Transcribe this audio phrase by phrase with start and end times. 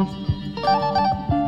[0.00, 0.39] Thank.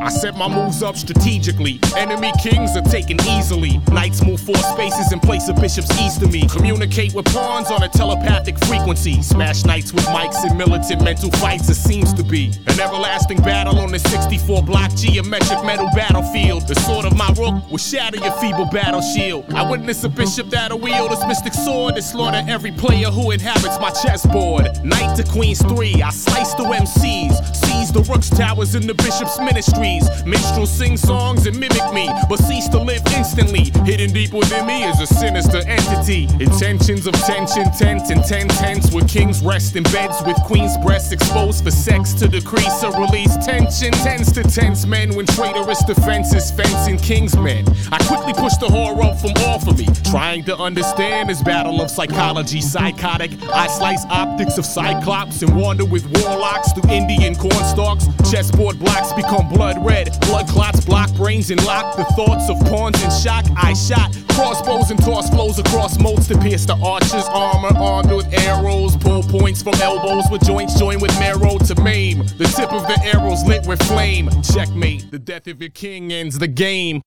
[0.03, 1.79] I set my moves up strategically.
[1.95, 3.77] Enemy kings are taken easily.
[3.89, 6.45] Knights move four spaces in place of bishops east of me.
[6.49, 9.21] Communicate with pawns on a telepathic frequency.
[9.21, 11.69] Smash knights with mics in militant mental fights.
[11.69, 16.67] It seems to be an everlasting battle on the 64 block geometric metal battlefield.
[16.67, 19.53] The sword of my rook will shatter your feeble battle shield.
[19.53, 23.79] I witness a bishop that'll wield his mystic sword to slaughter every player who inhabits
[23.79, 24.83] my chessboard.
[24.83, 27.55] Knight to queens three, I slice the MCs.
[27.55, 29.92] Seize the rook's towers in the bishop's ministry.
[30.25, 33.71] Minstrels sing songs and mimic me, but cease to live instantly.
[33.85, 36.27] Hidden deep within me is a sinister entity.
[36.39, 41.11] Intentions of tension, tent and ten tents where kings rest in beds with queens' breasts
[41.11, 43.91] exposed for sex to decrease or release tension.
[43.91, 47.65] Tends to tense men when traitorous defenses fencing king's men.
[47.91, 51.81] I quickly push the horror up from off of me, trying to understand this battle
[51.81, 52.61] of psychology.
[52.61, 58.07] Psychotic, I slice optics of cyclops and wander with warlocks through Indian cornstalks.
[58.31, 60.17] Chessboard blocks become blood red.
[60.21, 63.45] Blood clots block brains and lock the thoughts of pawns in shock.
[63.55, 68.31] I shot crossbows and toss flows across moats to pierce the archer's armor, armed with
[68.33, 68.97] arrows.
[68.97, 72.19] Pull points from elbows with joints joined with marrow to maim.
[72.37, 74.29] The tip of the arrows lit with flame.
[74.41, 75.11] Checkmate.
[75.11, 77.01] The death of your king ends the game.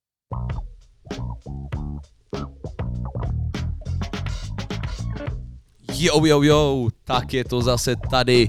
[5.99, 8.49] Jo, jo, jo, tak je to zase tady.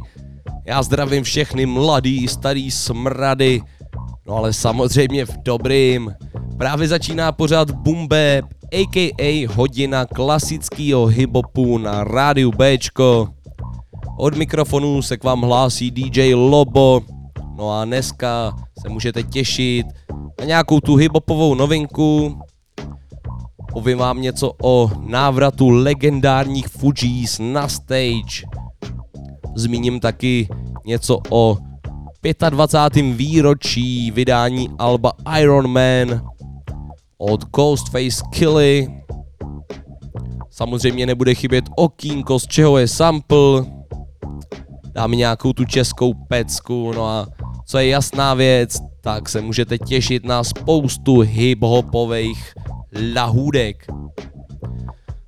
[0.65, 3.61] Já zdravím všechny mladý, starý smrady,
[4.27, 6.15] No ale samozřejmě v dobrým.
[6.57, 8.41] Právě začíná pořád Bumbe,
[8.73, 9.47] a.k.a.
[9.55, 13.27] hodina klasického hibopu na rádiu Bčko.
[14.17, 17.01] Od mikrofonu se k vám hlásí DJ Lobo.
[17.55, 19.87] No a dneska se můžete těšit
[20.39, 22.39] na nějakou tu hibopovou novinku.
[23.73, 28.43] Povím vám něco o návratu legendárních Fujis na stage.
[29.55, 30.47] Zmíním taky
[30.85, 31.57] něco o
[32.33, 33.15] 25.
[33.15, 36.21] výročí vydání Alba Iron Man
[37.17, 38.87] od Ghostface Killy.
[40.49, 43.65] Samozřejmě nebude chybět okýnko, z čeho je sample.
[44.91, 47.27] Dáme nějakou tu českou pecku, no a
[47.65, 52.53] co je jasná věc, tak se můžete těšit na spoustu hip-hopových
[53.15, 53.87] lahůdek.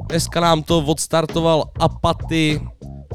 [0.09, 2.61] Dneska nám to odstartoval Apaty,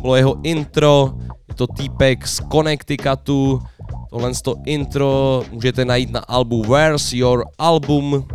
[0.01, 1.13] bylo jeho intro,
[1.49, 3.61] je to týpek z Connecticutu,
[4.15, 8.29] tohle to intro můžete najít na albu Where's Your Album.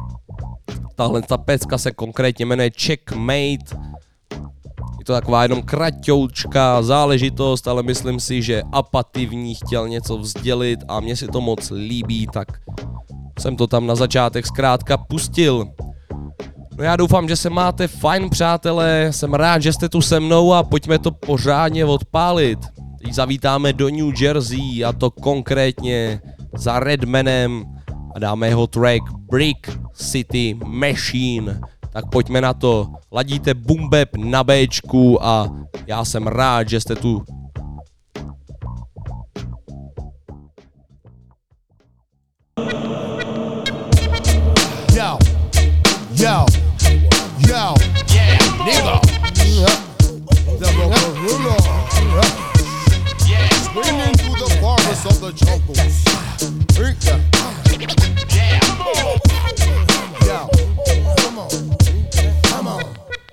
[0.96, 3.80] Tahle ta pecka se konkrétně jmenuje Checkmate.
[5.00, 10.18] Je to taková jenom kratoučka záležitost, ale myslím si, že Apaty v ní chtěl něco
[10.18, 12.48] vzdělit a mně se to moc líbí, tak
[13.40, 15.66] jsem to tam na začátek zkrátka pustil.
[16.78, 20.54] No já doufám, že se máte fajn přátelé, jsem rád, že jste tu se mnou
[20.54, 22.79] a pojďme to pořádně odpálit.
[23.04, 26.22] Teď zavítáme do New Jersey a to konkrétně
[26.58, 27.66] za Redmanem
[28.16, 31.62] a dáme jeho track Brick City Machine.
[31.94, 32.88] Tak pojďme na to.
[33.12, 35.50] Ladíte Bumbeb na Bčku a
[35.88, 37.24] já jsem rád, že jste tu
[44.96, 45.18] Yo,
[46.12, 46.46] yo,
[47.48, 47.74] yo,
[48.12, 49.02] yeah, nigga.
[49.46, 49.90] Yeah.
[53.82, 56.04] Screaming through the forest of the jungles.
[60.26, 60.48] Yeah.
[61.16, 61.50] Come on.
[62.44, 62.84] Come on.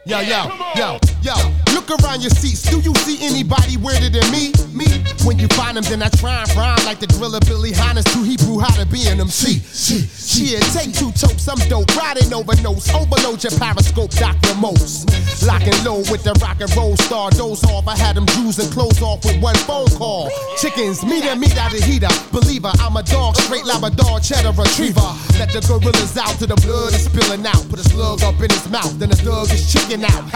[0.05, 1.66] Yo, yo.
[1.89, 2.63] Look around your seats.
[2.63, 4.51] Do you see anybody weirder than me?
[4.75, 4.87] Me?
[5.23, 8.23] When you find them, then I try and rhyme like the driller Billy Hines to
[8.23, 9.63] Hebrew how to be an MC.
[9.63, 11.95] Shit, take two topes, I'm dope.
[11.95, 14.55] Riding over notes, overload your periscope, Dr.
[14.59, 15.07] Most.
[15.47, 17.31] Locking low with the rock and roll star.
[17.31, 20.29] Doze off, I had them Jews and clothes off with one phone call.
[20.59, 22.11] Chickens, meet and meat out of heater.
[22.33, 25.11] Believer, I'm a dog, straight Labrador, cheddar retriever.
[25.39, 27.63] Let the gorillas out to the blood is spilling out.
[27.71, 30.27] Put a slug up in his mouth, then the thug is chicken out.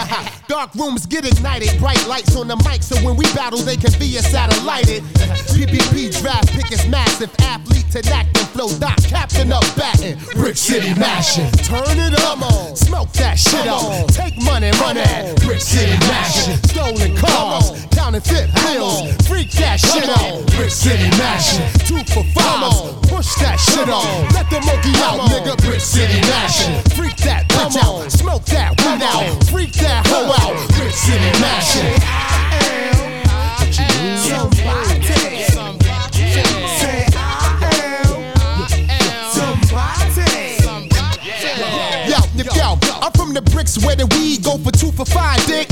[0.49, 3.93] Dark rooms get ignited, bright lights on the mic, so when we battle, they can
[3.99, 5.03] be a satellited.
[5.56, 10.19] PPP draft pick is massive, athlete to act and flow, doc, captain up batting.
[10.34, 12.77] Brick City mashing, turn it up, on.
[12.77, 15.41] smoke that shit up, take money, run it.
[15.41, 20.45] Brick City mashing, stolen cars, counterfeit bills, freak that shit out.
[20.57, 24.04] Brick City mashing, two for five, push that shit on.
[24.36, 25.57] Let the monkey out, nigga.
[25.65, 30.54] Brick City mashing, freak that bitch out, smoke that weed out, freak that hoe out.
[30.77, 32.03] Brick City mashing.
[32.03, 32.59] I
[33.28, 35.03] am somebody.
[35.03, 35.29] Say
[43.30, 45.68] from the bricks where the weed go for two for five, dick.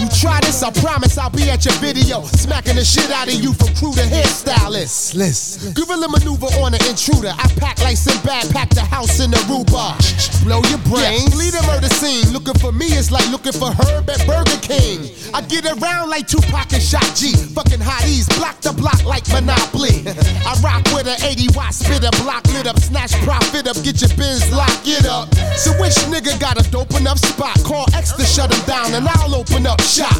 [0.00, 3.34] You try this, I promise I'll be at your video, smacking the shit out of
[3.34, 5.14] you from crew to hairstylist.
[5.14, 5.72] Listen.
[5.72, 7.30] Guerrilla maneuver on an intruder.
[7.30, 9.94] I pack like Sinbad, pack the house in Aruba.
[10.42, 11.30] Blow your brains.
[11.30, 11.38] Yeah.
[11.38, 12.32] Lead a murder scene.
[12.32, 15.10] Looking for me is like looking for Herb at Burger King.
[15.34, 17.34] I get around like Tupac and Shock G.
[17.54, 20.02] Fucking hotties, block the block like Monopoly.
[20.46, 24.10] I rock with an 80 watt spitter, block lit up, snatch profit up, get your
[24.18, 25.34] bins lock it up.
[25.56, 27.62] So which nigga got a dope enough spot?
[27.64, 30.16] Call X to shut him down and I'll open up shop.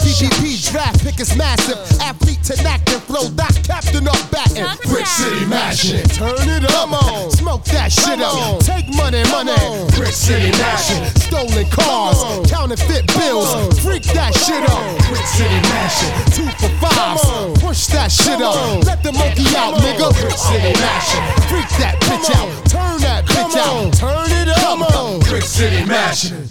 [0.00, 1.78] DGP draft pick is massive.
[2.00, 4.66] Athlete to active flow, that captain up batting.
[4.90, 6.06] Brick City mashing.
[6.08, 6.70] Turn it up.
[6.70, 7.30] Come on.
[7.30, 8.60] Smoke that shit up.
[8.60, 9.56] Take money, money.
[9.96, 11.04] Brick City mashing.
[11.20, 12.22] Stolen cars.
[12.48, 13.09] Counterfeit bills.
[13.09, 13.09] Freak
[14.32, 15.08] that shit up.
[15.08, 16.14] Brick City mashing.
[16.34, 17.18] Two for five.
[17.60, 18.84] Push that shit up.
[18.84, 20.12] Let the monkey out, nigga.
[20.20, 21.24] Brick City mashing.
[21.48, 22.48] Freak that bitch out.
[22.66, 23.92] Turn that bitch out.
[23.94, 24.56] Turn it up.
[24.56, 25.20] Come on.
[25.20, 26.48] Brick City mashing.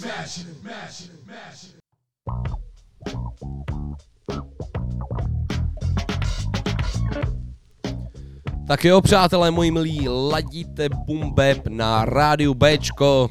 [8.66, 13.28] Tak jo, přátelé moji milí, ladíte Bumbeb na rádiu Bčko.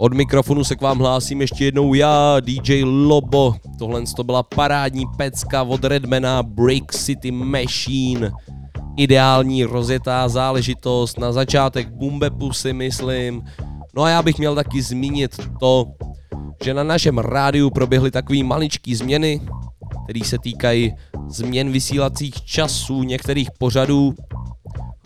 [0.00, 3.54] Od mikrofonu se k vám hlásím ještě jednou já, DJ Lobo.
[3.78, 8.30] Tohle to byla parádní pecka od Redmana Break City Machine.
[8.96, 13.42] Ideální rozjetá záležitost na začátek Bumbepu si myslím.
[13.94, 15.86] No a já bych měl taky zmínit to,
[16.64, 19.40] že na našem rádiu proběhly takové maličké změny,
[20.04, 20.94] které se týkají
[21.28, 24.14] změn vysílacích časů některých pořadů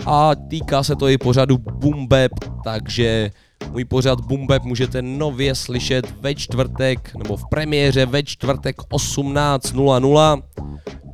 [0.06, 2.32] a týká se to i pořadu Bumbeb,
[2.64, 3.30] takže
[3.70, 10.42] můj pořad Bumbeb můžete nově slyšet ve čtvrtek, nebo v premiéře ve čtvrtek 18.00,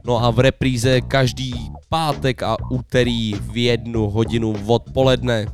[0.07, 5.47] no a v repríze každý pátek a úterý v jednu hodinu odpoledne.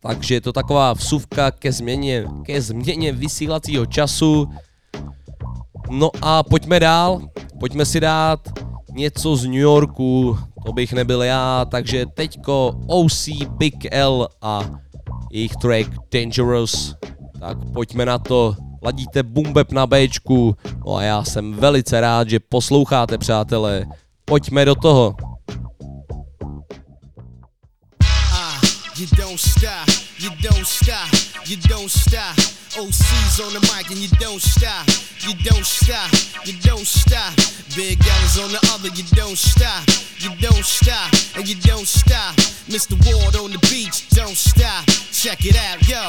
[0.00, 4.48] Takže je to taková vsuvka ke změně, ke změně vysílacího času.
[5.90, 7.20] No a pojďme dál,
[7.60, 8.40] pojďme si dát
[8.92, 14.60] něco z New Yorku, to bych nebyl já, takže teďko OC Big L a
[15.32, 16.94] jejich track Dangerous,
[17.40, 20.56] tak pojďme na to, ladíte Bumbeb na Bčku,
[20.86, 23.86] no a já jsem velice rád, že posloucháte přátelé,
[24.24, 25.16] pojďme do toho.
[28.96, 31.06] You don't stop, you don't stop,
[31.44, 32.32] you don't stop.
[32.80, 34.88] OC's on the mic and you don't stop,
[35.20, 36.10] you don't stop,
[36.46, 37.36] you don't stop.
[37.76, 39.84] Big L's on the other, you don't stop,
[40.24, 42.34] you don't stop, and you don't stop.
[42.72, 42.96] Mr.
[43.04, 44.86] Ward on the beach, don't stop.
[45.12, 46.08] Check it out, yo.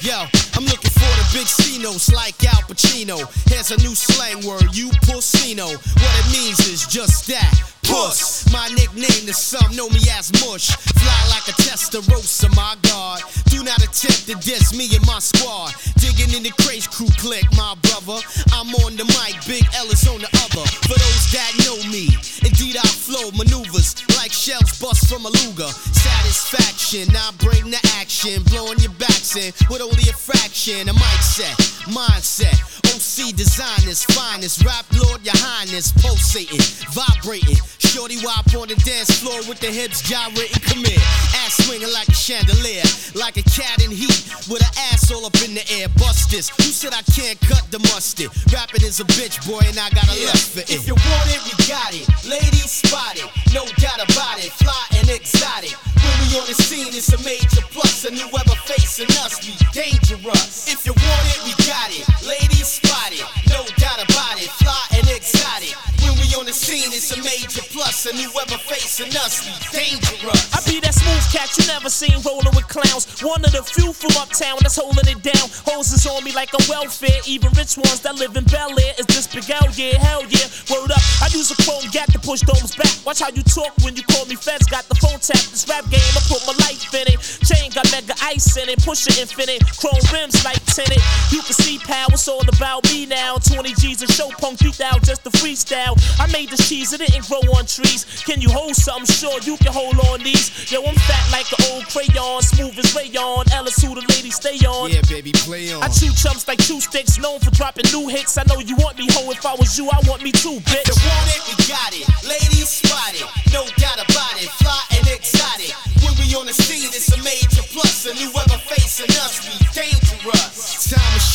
[0.00, 0.24] Yo,
[0.56, 3.20] I'm looking for the big C-notes like Al Pacino.
[3.50, 5.68] Here's a new slang word, you pussino.
[5.68, 7.52] What it means is just that
[7.90, 8.46] Puss.
[8.52, 10.70] My nickname is some know me as Mush.
[10.70, 13.20] Fly like a Testarossa, my God.
[13.50, 15.74] Do not attempt to diss me and my squad.
[15.98, 18.22] Digging in the craze crew click, my brother.
[18.54, 20.66] I'm on the mic, Big L is on the other.
[20.86, 22.14] For those that know me,
[22.46, 25.70] indeed I flow maneuvers like shells bust from a Luger.
[25.90, 30.88] Satisfaction, I bring the action, blowing your backs in with only a fraction.
[30.88, 31.58] A mic set,
[31.90, 32.54] mindset.
[32.90, 36.60] OC designers, finest, rap lord, your highness, pulsating,
[36.90, 37.56] vibrating.
[37.90, 41.02] Shorty wop on the dance floor with the hips gyrating, come here.
[41.42, 42.86] Ass swinging like a chandelier,
[43.18, 45.90] like a cat in heat, with her ass all up in the air.
[45.98, 46.54] Bust this.
[46.62, 48.30] Who said I can't cut the mustard?
[48.54, 50.30] Rapping is a bitch, boy, and I got a yeah.
[50.30, 50.70] lust for it.
[50.70, 52.06] If you want it, we got it.
[52.30, 54.54] Ladies spot it, no doubt about it.
[54.54, 55.74] Fly and exotic.
[55.98, 58.06] When we on the scene, it's a major plus.
[58.06, 60.70] And whoever facing us, we dangerous.
[60.70, 62.06] If you want it, we got it.
[62.22, 64.46] Ladies spot it, no doubt about it.
[64.62, 65.74] Fly and exotic.
[66.06, 69.56] When we on the scene, it's a major plus plus, and whoever facing us, we
[69.72, 70.52] dangerous.
[70.52, 73.08] I be that smooth cat you never seen rolling with clowns.
[73.24, 75.48] One of the few from uptown that's holding it down.
[75.64, 78.92] Hoses on me like a welfare, even rich ones that live in Bel Air.
[79.00, 79.72] Is this big out?
[79.80, 80.44] Yeah, hell yeah.
[80.68, 82.92] Word up, I use a chrome gap to push domes back.
[83.08, 84.68] Watch how you talk when you call me feds.
[84.68, 85.40] Got the phone tap.
[85.48, 87.16] This rap game, I put my life in it.
[87.48, 89.64] Chain got mega ice in it, push it infinite.
[89.80, 91.00] Chrome rims like tinted.
[91.32, 93.40] You can see power, it's all about me now.
[93.40, 95.96] 20 G's and show punk beat out just the freestyle.
[96.20, 98.04] I made this cheese, it didn't grow on trees.
[98.24, 99.06] Can you hold something?
[99.06, 100.50] Sure, you can hold on these.
[100.70, 103.44] Yo, I'm fat like an old crayon, smooth as rayon.
[103.52, 104.90] Ellis, who the ladies stay on.
[104.90, 105.82] Yeah, baby, play on.
[105.82, 108.38] I chew chumps like two sticks, known for dropping new hits.
[108.38, 109.30] I know you want me, ho.
[109.30, 110.88] If I was you, I want me too, bitch.
[110.88, 112.06] You want it, we got it.
[112.26, 114.48] Ladies spot it, no doubt about it.
[114.58, 115.74] Fly and exotic.
[116.02, 117.19] When we on the scene, it's a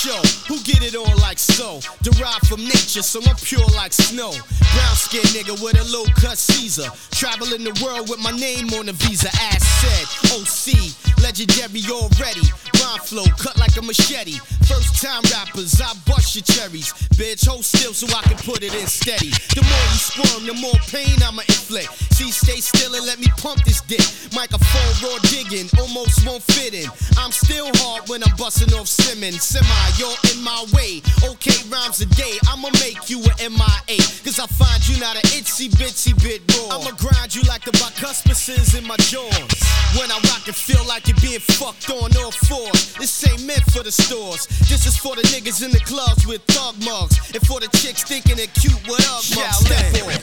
[0.06, 1.80] show who get it on like so.
[2.04, 4.32] Derived from nature, so I'm pure like snow.
[4.74, 6.90] Brown skin nigga with a low cut Caesar.
[7.10, 9.30] Traveling the world with my name on the visa.
[9.50, 10.06] Ass said,
[10.38, 10.94] OC,
[11.25, 12.46] legendary already.
[12.77, 14.38] rhyme flow, cut like a machete.
[14.70, 16.94] First time rappers, I bust your cherries.
[17.17, 19.34] Bitch, hold still so I can put it in steady.
[19.58, 21.89] The more you squirm, the more pain I'ma inflict.
[22.13, 24.05] See, stay still and let me pump this dick.
[24.38, 26.89] Microphone raw digging, almost won't fit in.
[27.17, 29.41] I'm still hard when I'm busting off Simmons.
[29.41, 31.01] Semi, you're in my way.
[31.25, 33.98] Okay, rhymes a day, I'ma make you an MIA.
[34.22, 36.77] Cause I find you not an itsy bitsy bit raw.
[36.77, 39.34] I'ma grind you like the bicuspices in my jaws.
[39.98, 42.94] When I rock and feel like you're being fucked on all fours.
[42.96, 44.48] This ain't meant for the stores.
[44.70, 47.18] This is for the niggas in the clubs with thug mugs.
[47.34, 49.66] And for the chicks thinking they're cute with up mugs.
[49.66, 50.14] Step on.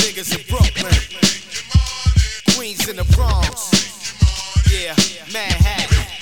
[0.00, 0.94] Niggas in Brooklyn.
[2.54, 3.70] Queens in the Bronx.
[4.70, 4.94] Yeah,
[5.32, 6.13] Manhattan.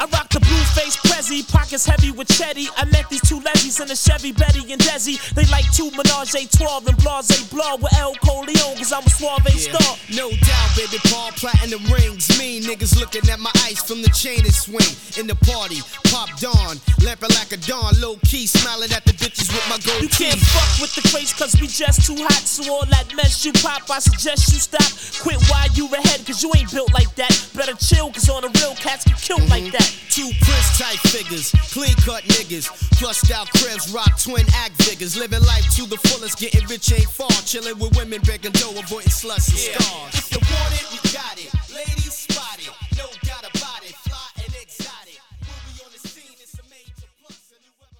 [0.00, 2.68] I rock the blue face Prezi, pockets heavy with Chetty.
[2.76, 5.16] I met these two lesbies in a Chevy, Betty and Desi.
[5.34, 9.10] They like two Menage a 12 and Blase Blah with El Coleon, cause I'm a
[9.10, 9.72] suave Yeah.
[9.72, 9.96] star.
[10.12, 12.28] No doubt, baby, Paul platinum the rings.
[12.38, 14.92] Me niggas looking at my ice from the chain and swing.
[15.18, 15.80] In the party,
[16.12, 20.02] pop dawn, lamping like a dawn, low key, smiling at the bitches with my gold
[20.02, 22.44] You can't fuck with the craze cause we just too hot.
[22.44, 24.86] So all that mess you pop, I suggest you stop.
[25.22, 27.32] Quit while you ahead cause you ain't built like that.
[27.54, 29.72] Better chill cause on the real cats get killed like mm-hmm.
[29.72, 29.85] that.
[30.10, 32.66] Two Prince type figures, clean cut niggas,
[32.98, 37.10] plussed out cribs, rock twin act figures, living life to the fullest, getting rich ain't
[37.10, 40.14] far, chilling with women, begging dough, avoiding sluts and scars.
[40.14, 41.50] If you want it, we got it.
[41.74, 43.94] Ladies spot it, no doubt about it.
[44.08, 45.20] Fly and exotic.
[45.44, 47.52] When we on the scene, it's a major plus.
[47.52, 47.96] And whoever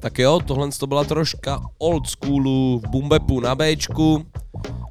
[0.00, 4.26] Tak jo, tohle to byla troška old schoolu v Bumbepu na Bčku,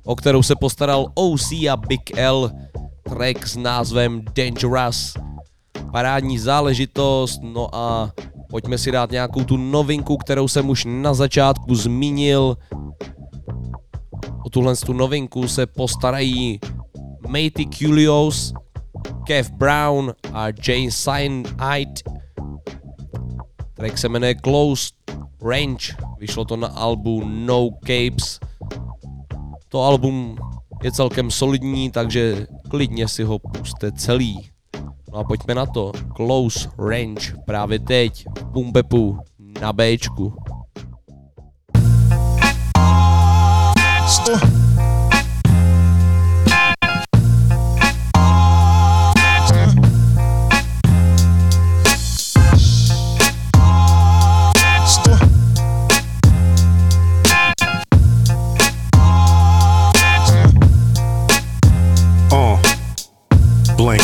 [0.07, 2.51] o kterou se postaral OC a Big L,
[3.03, 5.13] track s názvem Dangerous.
[5.91, 8.11] Parádní záležitost, no a
[8.49, 12.57] pojďme si dát nějakou tu novinku, kterou jsem už na začátku zmínil.
[14.45, 16.59] O tuhle tu novinku se postarají
[17.27, 18.53] Matey Culios,
[19.25, 22.01] Kev Brown a Jane Cyanide
[23.73, 24.89] Track se jmenuje Close
[25.41, 28.39] Range, vyšlo to na albu No Capes.
[29.77, 30.37] To album
[30.83, 34.49] je celkem solidní, takže klidně si ho puste celý.
[35.11, 35.91] No a pojďme na to.
[36.15, 39.19] Close Range právě teď v Bumbepu
[39.61, 40.33] na Bčku.
[44.29, 44.66] Uh.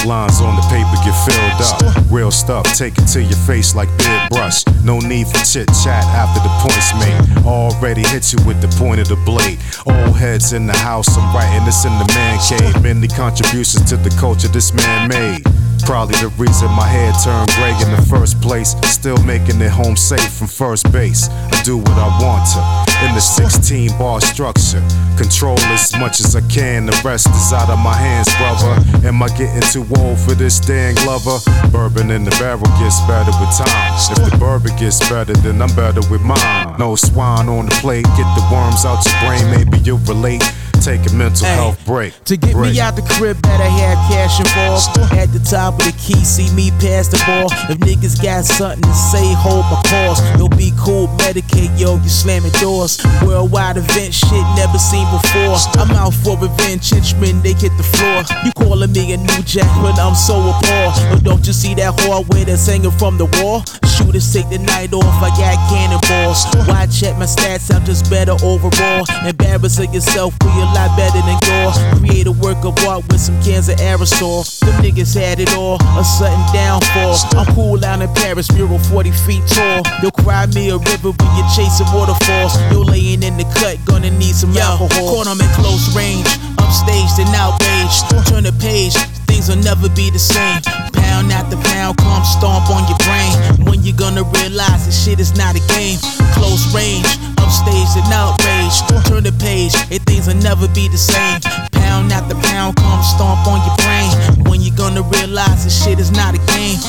[0.05, 2.11] Lines on the paper get filled up.
[2.11, 4.65] Real stuff take it to your face like beard brush.
[4.83, 7.45] No need for chit chat after the point's made.
[7.45, 9.59] Already hit you with the point of the blade.
[9.85, 12.83] Old heads in the house, I'm writing this in the man cave.
[12.83, 15.43] Many contributions to the culture this man made.
[15.85, 18.75] Probably the reason my head turned gray in the first place.
[18.83, 21.29] Still making it home safe from first base.
[21.29, 24.81] I do what I want to in the 16 bar structure.
[25.17, 29.07] Control as much as I can, the rest is out of my hands, brother.
[29.07, 31.37] Am I getting too old for this dang lover?
[31.69, 33.93] Bourbon in the barrel gets better with time.
[34.11, 36.75] If the bourbon gets better, then I'm better with mine.
[36.79, 40.43] No swine on the plate, get the worms out your brain, maybe you'll relate.
[40.83, 42.11] Take a mental health break.
[42.25, 42.73] To get break.
[42.73, 44.91] me out the crib, better have cash involved.
[45.15, 47.47] At the top of the key, see me pass the ball.
[47.71, 50.19] If niggas got something to say, hold my calls.
[50.35, 52.99] Yo, be cool, medicate, yo, you slamming doors.
[53.23, 55.55] Worldwide event, shit never seen before.
[55.79, 58.27] I'm out for revenge, henchmen, they hit the floor.
[58.43, 60.99] You calling me a new jack, but I'm so appalled.
[61.15, 63.63] But don't you see that hallway that's hanging from the wall?
[63.87, 66.43] Shooters take the night off, I got cannonballs.
[66.67, 67.73] Why check my stats?
[67.73, 69.07] I'm just better overall.
[69.23, 71.73] Embarrassing yourself, we a lot better than Gore.
[71.99, 74.43] Create a work of art with some cans of aerosol.
[74.59, 77.15] Them niggas had it all, a sudden downfall.
[77.37, 79.81] I'm cool out in Paris, mural 40 feet tall.
[80.01, 82.59] You'll cry me a river when you're chasing waterfalls.
[82.71, 84.89] You're laying in the cut, gonna need some alcohol.
[84.89, 86.27] Caught 'em at close range,
[86.73, 88.09] upstaged and outraged.
[88.27, 88.93] Turn the page,
[89.29, 90.61] things will never be the same.
[90.93, 93.65] Pound after pound, come stomp on your brain.
[93.69, 95.99] When you gonna realize this shit is not a game?
[96.33, 97.05] Close range,
[97.37, 98.81] upstaged and outraged.
[99.05, 101.41] Turn the page, and things will never be the same.
[101.71, 104.49] Pound after pound, come stomp on your brain.
[104.49, 106.79] When you gonna realize this shit is not a game?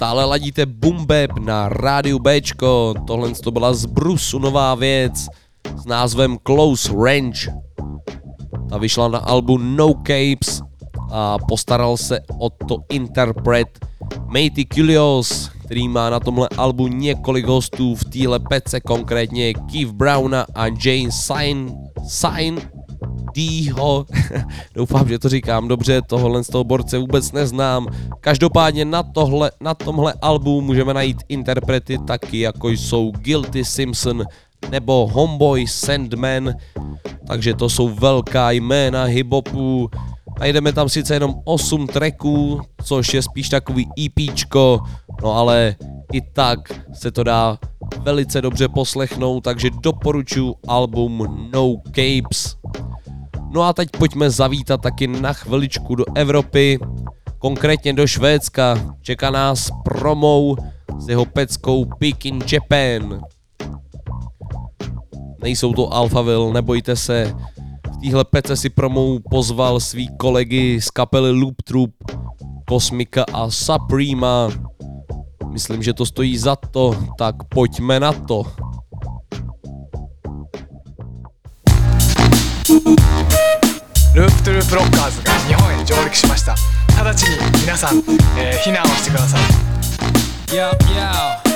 [0.00, 5.28] Stále ladíte Bumbeb na rádiu Bčko, tohle to byla z Brusu nová věc
[5.76, 7.52] s názvem Close Range.
[8.70, 10.62] Ta vyšla na albu No Capes
[11.12, 13.68] a postaral se o to interpret
[14.26, 20.46] Matey Kulios, který má na tomhle albu několik hostů v téhle pece, konkrétně Keith Browna
[20.54, 21.72] a Jane Sign,
[22.08, 22.60] Sign
[23.34, 24.06] Dýho.
[24.74, 27.86] Doufám, že to říkám dobře, tohle z toho borce vůbec neznám.
[28.20, 34.24] Každopádně na, tohle, na tomhle albu můžeme najít interprety taky, jako jsou Guilty Simpson
[34.70, 36.54] nebo Homeboy Sandman,
[37.26, 39.90] takže to jsou velká jména hiphopu.
[40.40, 44.80] Najdeme tam sice jenom 8 tracků, což je spíš takový EPčko,
[45.22, 45.76] no ale
[46.12, 46.58] i tak
[46.92, 47.58] se to dá
[47.98, 52.56] velice dobře poslechnout, takže doporučuji album No Capes.
[53.50, 56.78] No a teď pojďme zavítat taky na chviličku do Evropy,
[57.38, 58.94] konkrétně do Švédska.
[59.02, 60.56] Čeká nás promou
[60.98, 63.20] s jeho peckou Big in Japan.
[65.42, 67.34] Nejsou to Alphaville, nebojte se.
[67.92, 71.90] V téhle pece si promou pozval svý kolegy z kapely Loop Troop,
[72.68, 74.48] Kosmika a Suprema.
[75.52, 78.44] Myslím, že to stojí za to, tak pojďme na to.
[82.70, 83.29] thank you
[84.14, 86.56] ループトゥループロッカーズが日本へ上陸しました
[87.00, 87.98] 直ちに皆さん、
[88.36, 89.40] えー、避難をしてください
[90.50, 90.74] Yo, yo.
[90.98, 91.50] Uh.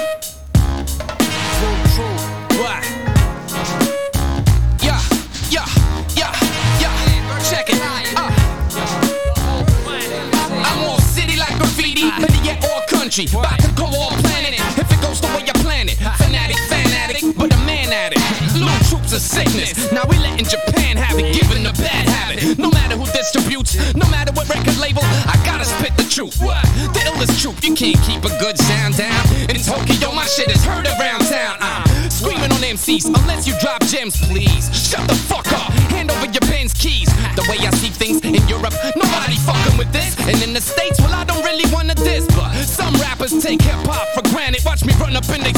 [12.89, 13.27] Country.
[13.27, 15.97] About to go all planet if it goes the way you plan it.
[16.19, 18.24] Fanatic, fanatic, but a man at it.
[19.15, 19.93] Of sickness.
[19.93, 22.59] Now we letting Japan have it, giving a bad habit.
[22.59, 26.43] No matter who distributes, no matter what record label, I gotta spit the truth.
[26.43, 26.65] What?
[26.91, 27.63] The illest truth.
[27.63, 29.23] You can't keep a good sound down.
[29.47, 31.59] In Tokyo, my shit is heard around town.
[31.61, 34.67] I'm screaming on MCs unless you drop gems, please.
[34.75, 35.71] Shut the fuck up.
[35.95, 37.07] Hand over your pen's keys.
[37.39, 40.19] The way I see things in Europe, nobody fucking with this.
[40.27, 43.79] And in the States, well, I don't really wanna diss, but some rappers take hip
[43.87, 44.65] hop for granted.
[44.65, 45.55] Watch me run up in the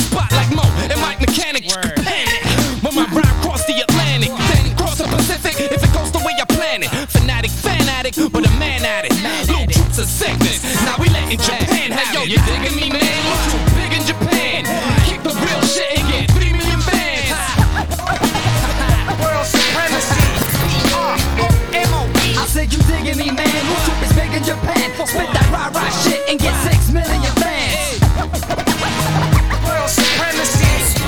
[12.37, 13.01] You digging me, man?
[13.01, 14.69] Look too big in Japan.
[15.09, 17.33] Kick the real shit and get three million bands.
[19.25, 20.21] World supremacy.
[20.93, 22.37] Uh, R-O-M-O-E.
[22.37, 23.49] I said you digging me, man?
[23.49, 24.93] Look too is big in Japan.
[25.09, 28.05] Spit that rah rah shit and get six million fans.
[29.65, 31.01] World supremacy.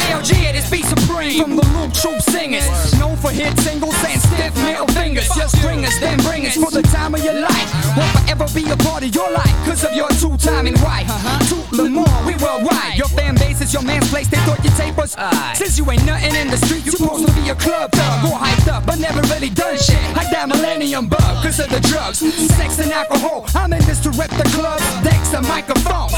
[0.00, 2.64] Hell yeah, this be supreme from the Loop Troop singers.
[2.98, 5.28] Known for hit singles and stiff middle fingers.
[5.36, 7.53] Just stringers, then bringers for the time of your life.
[8.36, 10.20] Won't be a part of your life, cause of your uh-huh.
[10.20, 11.06] two timing right.
[11.48, 12.98] To Lamar, we worldwide.
[12.98, 15.14] Your fan base is your man's place, they thought you tape us.
[15.56, 18.24] Since you ain't nothing in the street, you supposed to be a club thug.
[18.26, 20.02] All hyped up, but never really done shit.
[20.16, 23.46] Like that millennium bug, cause of the drugs, sex and alcohol.
[23.54, 26.12] I'm in this to rep the club decks and microphones.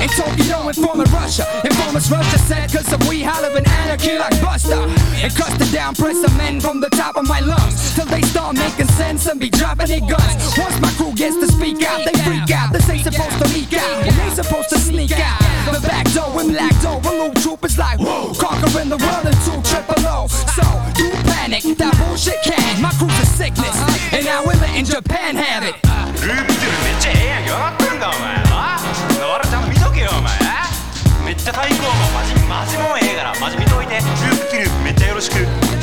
[0.00, 1.44] In Tokyo, informing Russia.
[1.64, 4.82] Informers Russia said, cause of we holler an anarchy like Buster.
[5.20, 7.77] And cuss the down, press the men from the top of my lungs.
[7.98, 10.56] Till they start making sense and be dropping their guns.
[10.56, 12.72] Once my crew gets to speak out, they freak out.
[12.72, 14.06] This ain't supposed to leak out.
[14.06, 15.40] And they supposed to sneak out.
[15.74, 17.02] The back door with black door,
[17.42, 20.28] troop is like, whoa, conquering the world in two triple O.
[20.28, 20.62] So,
[21.02, 22.80] you panic, that bullshit can.
[22.80, 23.76] My crew's a sickness.
[24.12, 25.87] And now we're letting Japan have it.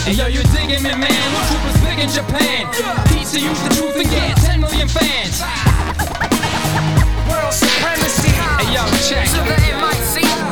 [0.05, 1.01] く Hey yo, you digging me, man?
[1.33, 2.69] Look who was big in Japan.
[3.09, 4.35] Teach you the truth again.
[4.35, 5.41] 10 million fans.
[7.27, 8.29] World supremacy.
[8.29, 9.25] Hey yo, check.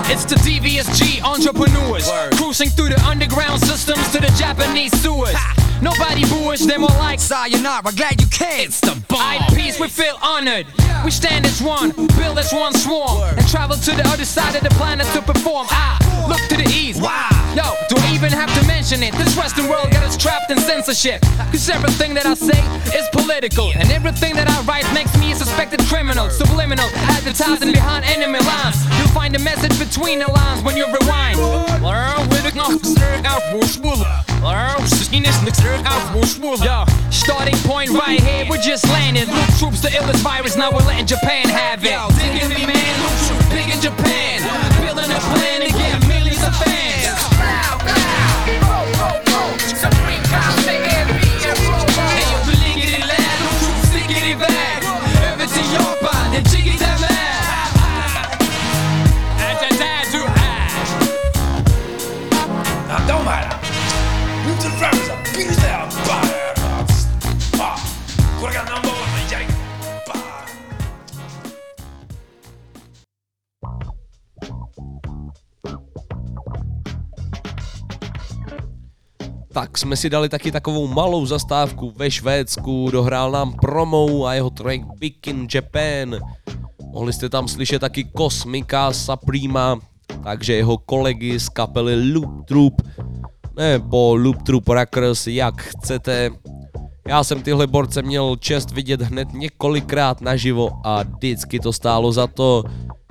[0.09, 5.35] It's the DVSG entrepreneurs cruising through the underground systems to the Japanese sewers.
[5.81, 7.91] Nobody booish, they more like Sayonara.
[7.95, 8.67] Glad you came.
[8.67, 9.02] It's the
[9.53, 10.65] Peace, we feel honored.
[11.05, 14.63] We stand as one, build as one swarm, and travel to the other side of
[14.63, 15.67] the planet to perform.
[15.69, 15.97] Ah,
[16.27, 17.01] look to the east.
[17.01, 17.29] Wow.
[17.55, 19.13] Yo, do I even have to mention it?
[19.13, 21.21] This Western world got us trapped in censorship.
[21.51, 22.61] Cause everything that I say
[22.97, 26.29] is political, and everything that I write makes me a suspected criminal.
[26.29, 28.81] Subliminal, advertising behind enemy lines.
[28.97, 31.37] You'll find a message between the lines when you rewind.
[36.63, 39.27] Yo, starting point right here, we're just landed.
[39.27, 41.97] Loop troops, the illest virus, now we're letting Japan have it.
[42.15, 44.39] Digging me, man, loop troops, big in Japan.
[44.79, 47.02] Building a plan to get millions of fans.
[79.53, 84.49] Tak jsme si dali taky takovou malou zastávku ve Švédsku, dohrál nám Promou a jeho
[84.49, 86.19] track Big in Japan.
[86.93, 89.79] Mohli jste tam slyšet taky Kosmika, Suprema,
[90.23, 92.81] takže jeho kolegy z kapely Loop Troop,
[93.57, 96.29] nebo Loop Troop Rockers, jak chcete.
[97.07, 102.27] Já jsem tyhle borce měl čest vidět hned několikrát naživo a vždycky to stálo za
[102.27, 102.63] to.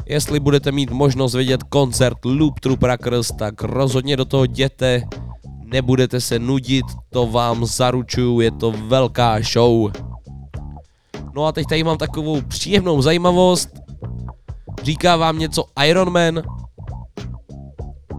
[0.07, 5.03] Jestli budete mít možnost vidět koncert Loop Troop Rockers, tak rozhodně do toho jděte
[5.73, 9.93] nebudete se nudit, to vám zaručuju, je to velká show.
[11.35, 13.69] No a teď tady mám takovou příjemnou zajímavost.
[14.83, 16.43] Říká vám něco Iron Man?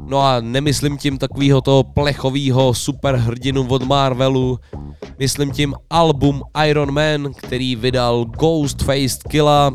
[0.06, 4.60] No a nemyslím tím takovýho toho plechovýho superhrdinu od Marvelu,
[5.20, 9.72] myslím tím album Iron Man, který vydal Ghostface Killa,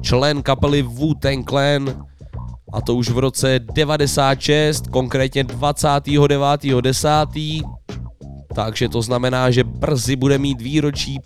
[0.00, 2.06] člen kapely Wu-Tang Clan,
[2.74, 7.62] a to už v roce 96, konkrétně 29.10.
[8.54, 11.18] Takže to znamená, že brzy bude mít výročí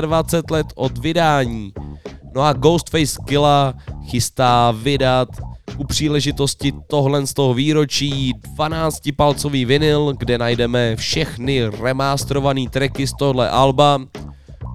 [0.00, 1.72] 25 let od vydání.
[2.34, 3.74] No a Ghostface Killa
[4.06, 5.28] chystá vydat
[5.78, 13.50] u příležitosti tohle z toho výročí 12-palcový vinyl, kde najdeme všechny remasterované tracky z tohle
[13.50, 14.00] alba,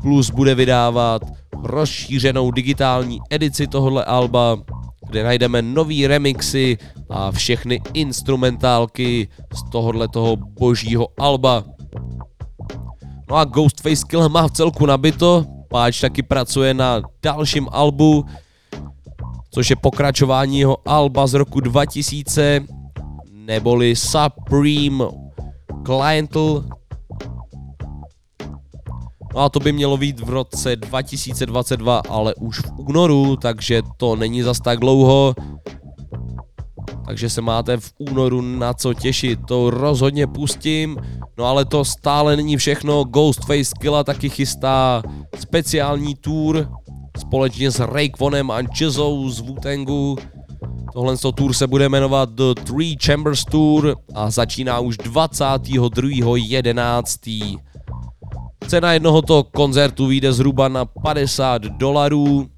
[0.01, 1.21] plus bude vydávat
[1.63, 4.57] rozšířenou digitální edici tohle alba,
[5.09, 6.77] kde najdeme nový remixy
[7.09, 11.63] a všechny instrumentálky z tohohle toho božího alba.
[13.29, 18.25] No a Ghostface Kill má v celku nabito, páč taky pracuje na dalším albu,
[19.51, 22.61] což je pokračování jeho alba z roku 2000,
[23.31, 25.05] neboli Supreme
[25.85, 26.65] Clientel,
[29.35, 34.15] No a to by mělo být v roce 2022, ale už v únoru, takže to
[34.15, 35.35] není zas tak dlouho.
[37.05, 40.97] Takže se máte v únoru na co těšit, to rozhodně pustím.
[41.37, 45.03] No ale to stále není všechno, Ghostface Killa taky chystá
[45.39, 46.67] speciální tour
[47.19, 50.17] společně s Raekwоnem a Jizzou z Wu-Tangu.
[50.93, 57.59] Tohle tour se bude jmenovat The Three Chambers Tour a začíná už 22.11.
[58.67, 62.49] Cena jednoho toho koncertu vyjde zhruba na 50 dolarů.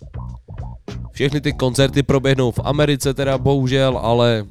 [1.11, 4.45] Všechny ty koncerty proběhnou v Americe teda bohužel, ale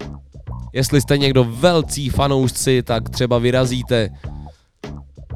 [0.72, 4.10] jestli jste někdo velcí fanoušci, tak třeba vyrazíte.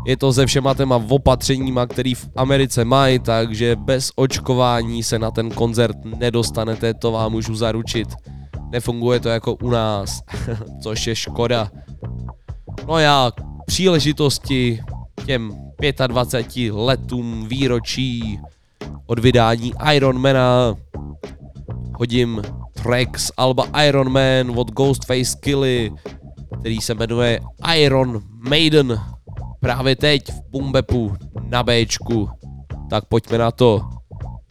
[0.07, 5.31] Je to se všema těma opatřeníma, který v Americe mají, takže bez očkování se na
[5.31, 8.09] ten koncert nedostanete, to vám můžu zaručit.
[8.71, 10.21] Nefunguje to jako u nás,
[10.83, 11.71] což je škoda.
[12.89, 13.33] No já
[13.67, 14.81] příležitosti
[15.27, 15.64] těm
[16.07, 18.41] 25 letům výročí
[19.07, 20.75] od vydání Ironmana.
[21.99, 25.93] Hodím track z Alba Iron Man od Ghostface Killy,
[26.61, 27.41] který se jmenuje
[27.75, 29.01] Iron Maiden.
[29.61, 31.17] Právě teď v Bumbepu
[31.49, 32.29] na Bčku.
[32.91, 33.81] Tak pojďme na to.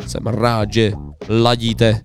[0.08, 0.94] Jsem rád, že
[1.30, 2.02] ladíte.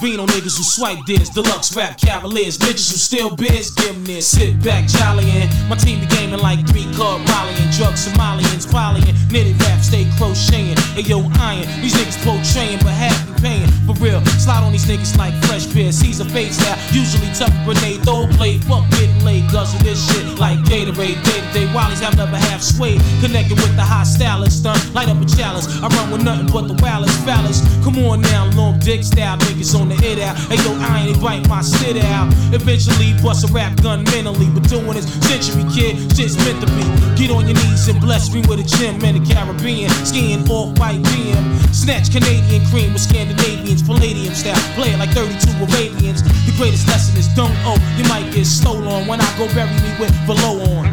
[0.00, 4.28] Gambino niggas who swipe this, deluxe rap cavaliers, bitches who steal give them this.
[4.28, 5.48] Sit back, jollyin'.
[5.68, 10.80] My team be gaming like three card and drugs Somalians, polying, knitted rap, stay crocheting.
[10.96, 13.68] Hey yo, iron, these niggas portraying, but half be paying.
[13.84, 15.92] For real, slide on these niggas like fresh beer.
[15.92, 20.58] Caesar face now, usually tough grenade, throw play, fuck getting laid, guzzle this shit like
[20.60, 21.20] Gatorade.
[21.28, 23.02] Day to day, Wallies have never half swayed.
[23.20, 25.66] Connected with the high stylist, stunt, light up a challenge.
[25.84, 27.60] I run with nothing but the wildest phallus.
[27.84, 30.36] Come on now, long dick style niggas on the out.
[30.48, 32.32] Hey yo, I ain't bite my sit out.
[32.54, 36.84] Eventually bust a rap gun mentally, but doing this century kid, shit's meant to be.
[37.18, 39.90] Get on your knees and bless me with a gym in the Caribbean.
[40.06, 41.44] Skiing off white BM.
[41.74, 44.58] Snatch Canadian cream with Scandinavians, Palladium style.
[44.74, 46.22] Play it like 32 Arabians.
[46.22, 47.80] The greatest lesson is don't owe.
[47.96, 50.92] You might get stolen when I go bury me with below on.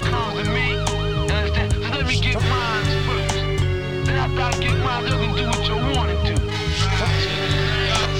[1.92, 3.36] Let me get mine first.
[4.06, 6.47] Then after I get mine, you can do what you want to do.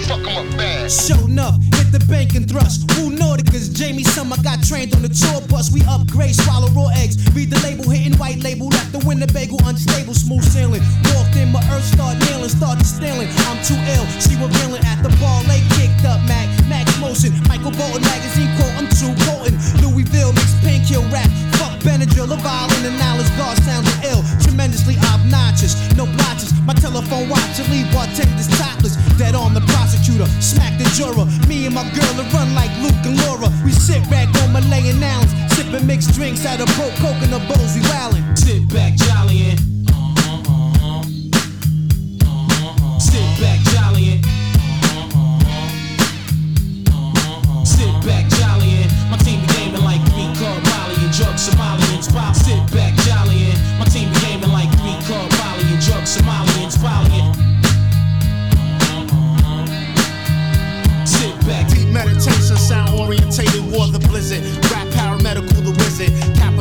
[0.08, 0.88] Fuck 'em up bad.
[1.28, 2.90] Enough, hit the bank and thrust.
[2.92, 5.70] Who Nauticas, Jamie Summer got trained on the tour bus.
[5.72, 7.18] We upgrade, swallow raw eggs.
[7.36, 8.70] Read the label, hitting white label.
[8.70, 10.82] Left the Winnebago unstable, smooth sailing.
[11.14, 13.28] Walked in, my earth start nailing, started stealing.
[13.52, 15.44] I'm too ill, she revealing at the ball.
[15.44, 17.36] They kicked up, Mac, Max Motion.
[17.48, 19.60] Michael Bolton magazine quote, I'm too potent.
[19.84, 21.30] Louisville mix pink kill rap.
[21.58, 24.22] Fuck Benadryl, a violin and knowledge guard sounding ill.
[24.42, 26.54] Tremendously obnoxious, no blotches.
[26.66, 28.96] My telephone watch to leave bartenders topless.
[29.18, 31.26] Dead on the prosecutor, smacked the Jura.
[31.48, 33.50] Me and my girl will run like Luke and Laura.
[33.66, 37.76] We sit back on Malayan nouns, sipping mixed drinks out of broke coconut bowls.
[37.76, 38.22] We.
[38.36, 39.77] Sit back, jollyin'.
[51.18, 52.36] Drug Somalians pop.
[52.36, 53.58] Sit back, jollyin'.
[53.80, 57.34] My team be gaming like three club Molly and drug Somalians polying.
[61.06, 64.44] Sit back, Deep meditation, sound orientated, war the blizzard.
[64.72, 65.07] Rap.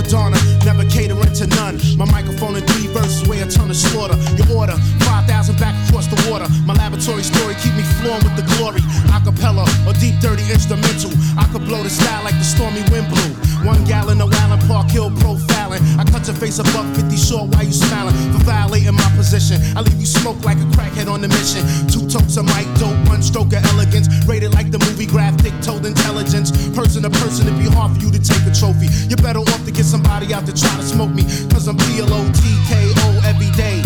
[0.07, 1.79] Cappadonna, never catering to none.
[1.99, 4.14] My microphone in three verses, weigh a ton of slaughter.
[4.38, 6.47] Your order, 5,000 back across the water.
[6.64, 8.81] My laboratory story keep me flowing with the glory.
[9.11, 11.11] Acapella or deep, dirty instrumental.
[11.38, 13.35] I could blow the style like the stormy wind blew.
[13.66, 15.83] One gallon of Allen Park Hill profiling.
[15.99, 17.73] I cut your face above 50 short while you
[19.26, 21.66] position, I leave you smoke like a crackhead on the mission.
[21.90, 24.06] Two totes of mic dope, one stroke of elegance.
[24.24, 26.54] Rated like the movie graphic, told intelligence.
[26.78, 28.86] Person to person, it'd be hard for you to take a trophy.
[29.10, 31.24] You're better off to get somebody out to try to smoke me.
[31.50, 33.82] Cause I'm P-L-O-T-K-O every day.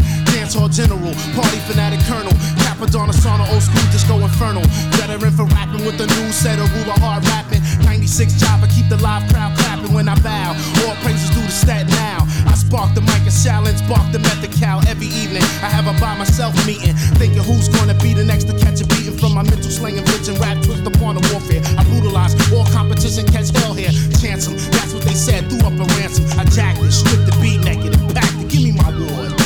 [0.51, 2.33] Dance general, party fanatic colonel.
[2.67, 4.67] Cappadonna sauna, old school disco infernal.
[4.99, 7.63] Veteran for rapping with the new set of ruler hard rapping.
[7.87, 10.51] 96 chopper, keep the live crowd clapping when I bow.
[10.83, 12.27] All praises due to stat now.
[12.51, 15.43] I spark the mic and challenge, bark the method cow every evening.
[15.63, 18.87] I have a by myself meeting, thinking who's gonna be the next to catch a
[18.91, 20.35] beating from my mental slang and vision.
[20.43, 21.63] Rap twist upon the warfare.
[21.79, 23.95] I brutalize all competition, catch hell here.
[24.19, 25.47] Chance 'em, that's what they said.
[25.47, 26.27] Threw up a ransom.
[26.35, 28.49] I jacked it, stripped the beat naked, and packed it.
[28.49, 29.40] Give me my awards.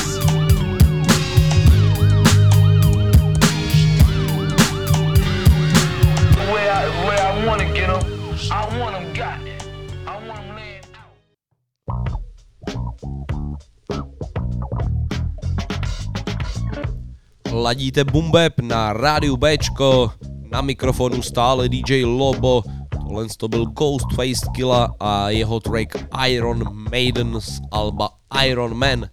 [17.53, 20.13] Ladíte Bumbeb na rádiu Bčko,
[20.53, 27.41] na mikrofonu stále DJ Lobo, tohle to byl Ghostface Killa a jeho track Iron Maiden
[27.41, 28.09] z Alba
[28.47, 29.07] Iron Man,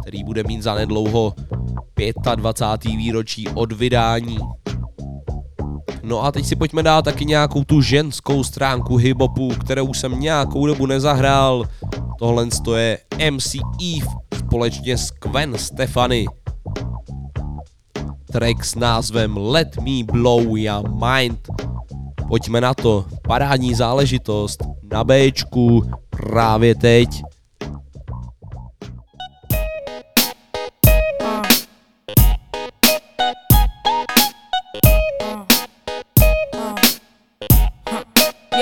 [0.00, 1.34] který bude mít zanedlouho
[2.36, 2.96] 25.
[2.96, 4.38] výročí od vydání.
[6.02, 10.66] No a teď si pojďme dát taky nějakou tu ženskou stránku hiphopu, kterou jsem nějakou
[10.66, 11.64] dobu nezahrál.
[12.18, 12.98] Tohle to je
[13.30, 14.06] MC Eve
[14.38, 16.26] společně s Gwen Stefany
[18.32, 21.48] track s názvem Let Me Blow Your Mind.
[22.28, 24.62] Pojďme na to, parádní záležitost
[24.92, 27.22] na Bčku právě teď.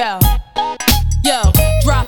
[0.00, 0.18] Yo,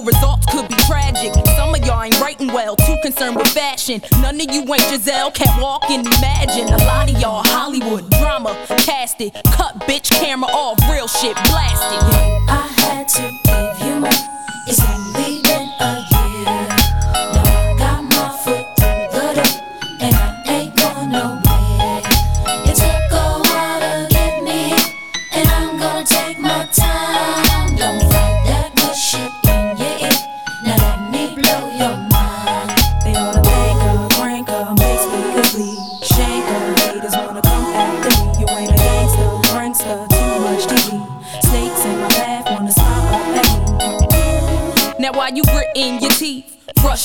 [0.00, 1.32] results could be tragic.
[1.56, 4.00] Some of y'all ain't writing well, too concerned with fashion.
[4.20, 6.68] None of you ain't Giselle, can't walk and imagine.
[6.72, 12.00] A lot of y'all Hollywood drama, cast it, cut bitch camera off, real shit blasted.
[12.48, 15.11] I had to give you more.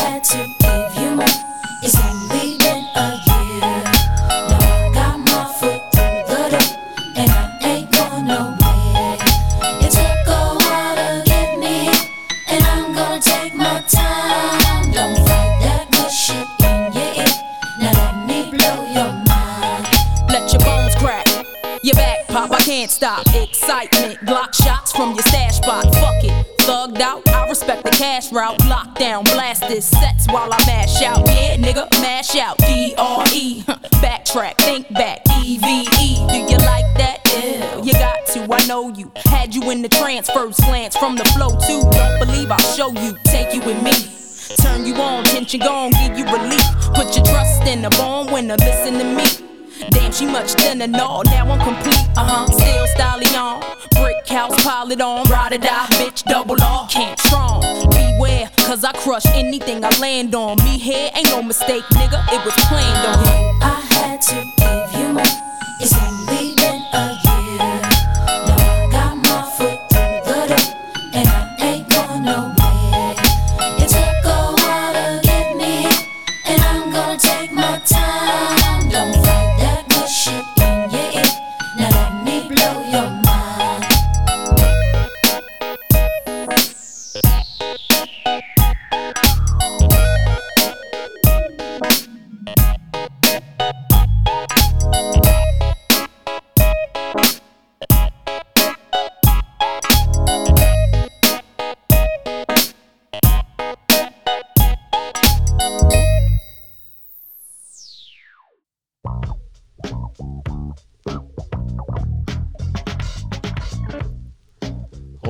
[0.00, 0.99] had to give you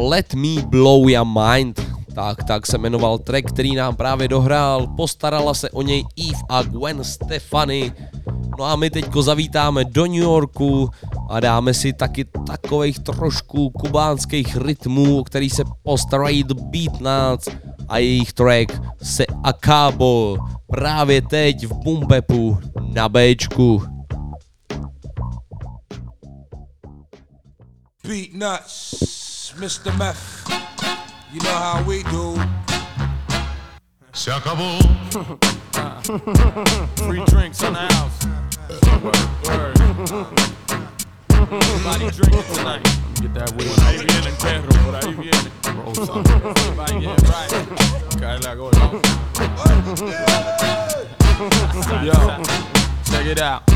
[0.09, 1.81] Let Me Blow Your Mind.
[2.15, 4.87] Tak, tak se jmenoval track, který nám právě dohrál.
[4.87, 7.93] Postarala se o něj Eve a Gwen Stefani.
[8.59, 10.91] No a my teďko zavítáme do New Yorku
[11.29, 17.49] a dáme si taky takových trošku kubánských rytmů, který se postarají The Beatnuts
[17.89, 22.59] a jejich track se Acabo právě teď v Bumbepu
[22.95, 23.83] na Bčku.
[28.05, 28.61] Beat
[29.59, 29.97] nuts, Mr.
[29.99, 30.45] Meth.
[31.33, 32.37] You know how we do.
[34.13, 34.79] Se acabó.
[36.97, 38.27] Free drinks in the house.
[39.03, 39.15] Word,
[39.47, 39.79] word.
[41.41, 42.83] Everybody drinking tonight.
[43.21, 43.69] Get that weed.
[43.69, 45.51] Por ahí viene perro, por ahí viene.
[45.77, 46.25] Roll some.
[46.27, 47.53] Everybody get right.
[48.19, 49.01] Caerle a gordo.
[52.05, 52.43] Yo,
[53.05, 53.70] check it out.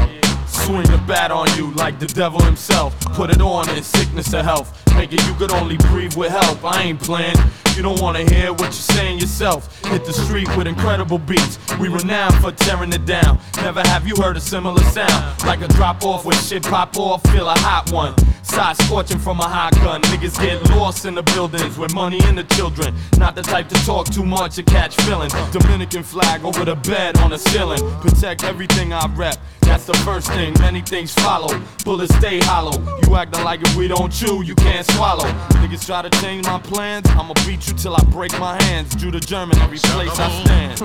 [0.47, 2.99] Swing the bat on you like the devil himself.
[3.15, 4.71] Put it on in sickness or health.
[4.95, 6.65] Make it you could only breathe with help.
[6.65, 7.37] I ain't playing.
[7.77, 9.85] You don't wanna hear what you're saying yourself.
[9.87, 11.59] Hit the street with incredible beats.
[11.81, 13.41] We renowned for tearing it down.
[13.57, 15.45] Never have you heard a similar sound.
[15.45, 18.15] Like a drop off when shit pop off, feel a hot one.
[18.45, 20.03] Side scorching from a hot gun.
[20.03, 22.95] Niggas get lost in the buildings with money and the children.
[23.19, 25.33] Not the type to talk too much or catch feelings.
[25.51, 27.81] Dominican flag over the bed on the ceiling.
[28.01, 29.39] Protect everything I rep.
[29.63, 31.49] That's the first thing, many things follow.
[31.85, 32.77] Bullets stay hollow.
[33.03, 35.25] You acting like if we don't chew, you can't swallow.
[35.61, 38.95] Niggas try to change my plans, I'ma beat you till I break my hands.
[38.97, 40.83] Jew the German every place I stand.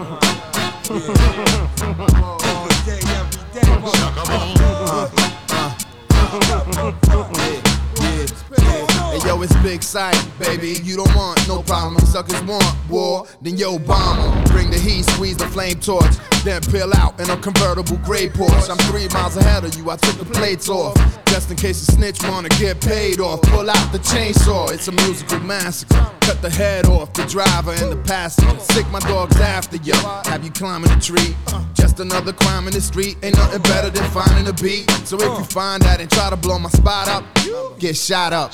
[9.09, 10.79] Hey yo, it's big sight, baby.
[10.83, 11.95] You don't want no problem.
[11.99, 14.43] You suckers want war, then yo bomb 'em.
[14.45, 18.69] Bring the heat, squeeze the flame torch, then peel out in a convertible gray Porsche.
[18.69, 19.89] I'm three miles ahead of you.
[19.89, 23.41] I took the plates off, just in case a snitch wanna get paid off.
[23.43, 24.71] Pull out the chainsaw.
[24.71, 25.95] It's a musical massacre.
[26.21, 28.59] Cut the head off the driver and the passenger.
[28.59, 29.93] Sick my dogs after you.
[30.25, 31.35] Have you climbing a tree?
[31.73, 33.17] Just another crime in the street.
[33.23, 34.89] Ain't nothing better than finding a beat.
[35.05, 37.23] So if you find that and try to blow my spot up,
[37.79, 38.53] get shot up.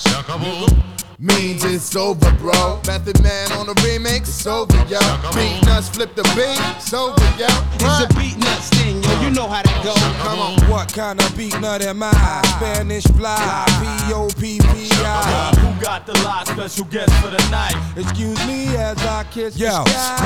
[1.17, 2.82] Means it's over, bro.
[2.88, 4.99] Method Man on the remix, it's over, yo.
[5.32, 7.47] Beatnuts, flip the beat, it's over, yo.
[7.75, 9.22] It's a Beatnuts thing, yo.
[9.22, 9.93] You know how that go.
[10.24, 10.70] Come on.
[10.70, 12.11] What kind of beat nut am I?
[12.57, 15.55] Spanish fly, P O P P I.
[15.55, 17.76] Who got the last special guest for the night?
[17.95, 19.72] Excuse me as I kiss Yo,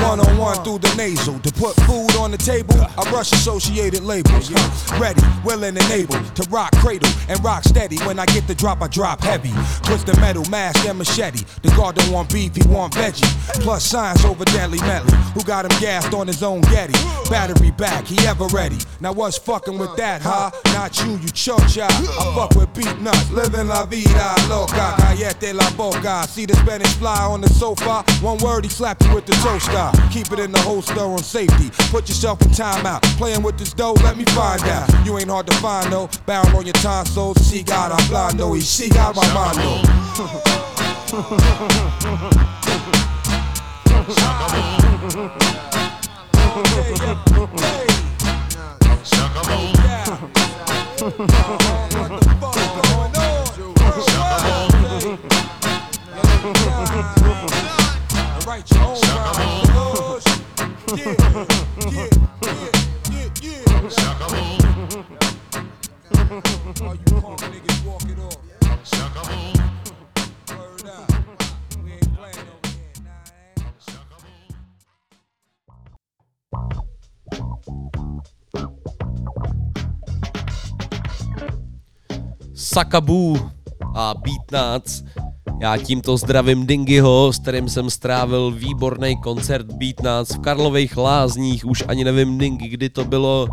[0.02, 1.38] one on one through the nasal.
[1.38, 4.50] To put food on the table, I rush associated labels.
[4.98, 7.98] Ready, willing, and able to rock cradle and rock steady.
[7.98, 9.52] When I get the drop, I drop heavy.
[9.84, 10.44] Twist the metal,
[10.88, 11.44] and machete.
[11.62, 13.24] The guard don't want beef, he want veggie.
[13.62, 15.16] Plus science over deadly medley.
[15.34, 16.94] Who got him gassed on his own Getty?
[17.28, 18.78] Battery back, he ever ready.
[19.00, 20.50] Now what's fucking with that, huh?
[20.72, 21.86] Not you, you chocha.
[21.86, 24.94] I fuck with Beatnuts, living la vida loca.
[24.98, 26.26] Callete la boca.
[26.28, 28.04] See the Spanish fly on the sofa.
[28.22, 29.90] One word, he slap you with the toaster.
[30.10, 31.70] Keep it in the holster on safety.
[31.90, 33.02] Put yourself in timeout.
[33.18, 34.88] Playing with this dough, let me find out.
[35.06, 36.08] You ain't hard to find though.
[36.26, 37.36] Bound on your tonsils.
[37.50, 38.50] She got a blando.
[38.60, 40.66] She got my
[41.12, 41.18] All
[66.94, 68.29] you punk niggas walking on.
[82.80, 83.36] Sakabu
[83.94, 85.04] a Beatnuts.
[85.60, 91.84] Já tímto zdravím Dingyho, s kterým jsem strávil výborný koncert Beatnuts v Karlových lázních, už
[91.88, 93.48] ani nevím Dingy, kdy to bylo.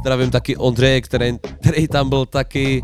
[0.00, 2.82] Zdravím taky Ondřeje, který, který tam byl taky.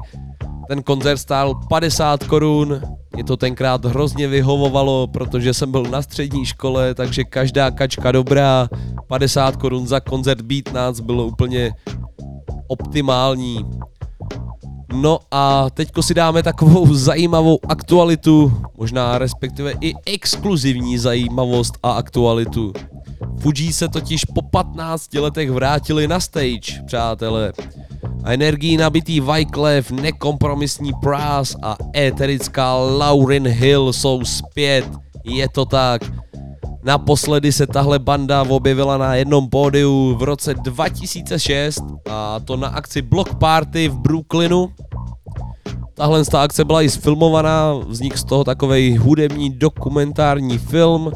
[0.68, 2.80] Ten koncert stál 50 korun,
[3.14, 8.68] mě to tenkrát hrozně vyhovovalo, protože jsem byl na střední škole, takže každá kačka dobrá,
[9.07, 11.72] 50 korun za koncert Beatnuts bylo úplně
[12.68, 13.66] optimální.
[14.93, 22.72] No a teďko si dáme takovou zajímavou aktualitu, možná respektive i exkluzivní zajímavost a aktualitu.
[23.41, 27.53] Fuji se totiž po 15 letech vrátili na stage, přátelé.
[28.24, 34.84] A energií nabitý Wyclef, nekompromisní Pras a éterická Lauren Hill jsou zpět.
[35.24, 36.27] Je to tak.
[36.82, 43.02] Naposledy se tahle banda objevila na jednom pódiu v roce 2006 a to na akci
[43.02, 44.68] Block Party v Brooklynu.
[45.94, 51.12] Tahle ta akce byla i sfilmovaná, vznik z toho takový hudební dokumentární film,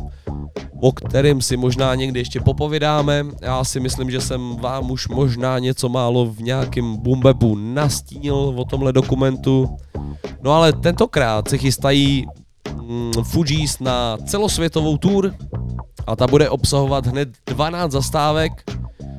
[0.80, 3.24] o kterém si možná někdy ještě popovídáme.
[3.42, 8.64] Já si myslím, že jsem vám už možná něco málo v nějakém bumbepu nastínil o
[8.64, 9.76] tomhle dokumentu.
[10.42, 12.26] No ale tentokrát se chystají
[12.88, 15.34] mm, Fujis na celosvětovou tour
[16.06, 18.52] a ta bude obsahovat hned 12 zastávek.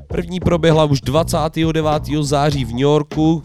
[0.08, 1.88] První proběhla už 29.
[2.22, 3.44] září v New Yorku,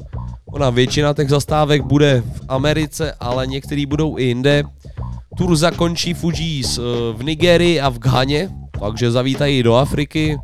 [0.52, 4.62] Ona většina těch zastávek bude v Americe, ale některý budou i jinde.
[5.36, 8.48] Tour zakončí Fujis eh, v Nigerii a v Ghaně,
[8.80, 10.38] takže zavítají do Afriky,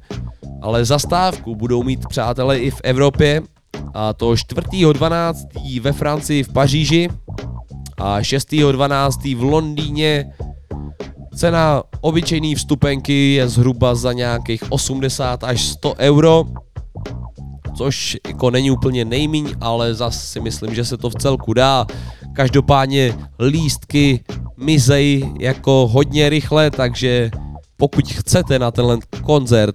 [0.63, 3.43] ale zastávku budou mít přátelé i v Evropě,
[3.95, 5.81] a to 4.12.
[5.81, 7.09] ve Francii v Paříži
[7.99, 9.37] a 6.12.
[9.37, 10.33] v Londýně.
[11.37, 16.45] Cena obyčejný vstupenky je zhruba za nějakých 80 až 100 euro,
[17.77, 21.87] což jako není úplně nejmíň, ale zase si myslím, že se to v celku dá.
[22.33, 24.25] Každopádně lístky
[24.57, 27.31] mizej jako hodně rychle, takže
[27.77, 29.75] pokud chcete na tenhle koncert,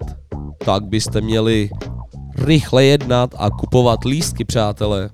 [0.64, 1.70] tak byste měli
[2.38, 5.10] rychle jednat a kupovat lístky, přátelé.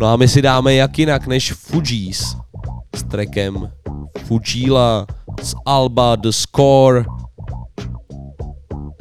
[0.00, 2.36] No a my si dáme jak jinak než Fujis
[2.96, 3.72] s trekem
[4.18, 5.06] Fujila
[5.42, 7.04] z Alba The Score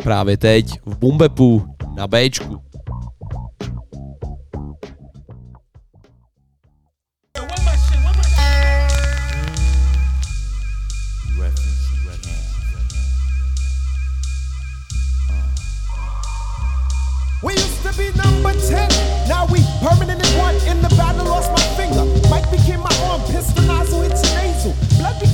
[0.04, 2.67] právě teď v Bumbepu na Bčku.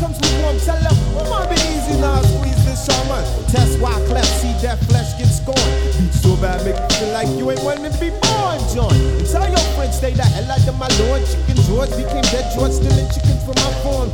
[0.04, 3.24] Blood becomes lukewarm, tell them, come on, be easy now, squeeze this shaman.
[3.47, 5.64] Test why cleft, see that flesh get scorned.
[5.95, 8.91] Beat so bad, make you feel like you ain't wanting to be born, John.
[8.91, 11.24] And tell your friends, stay the hell out of my lord.
[11.24, 14.10] Chicken George became dead George, stealing chickens from my farm.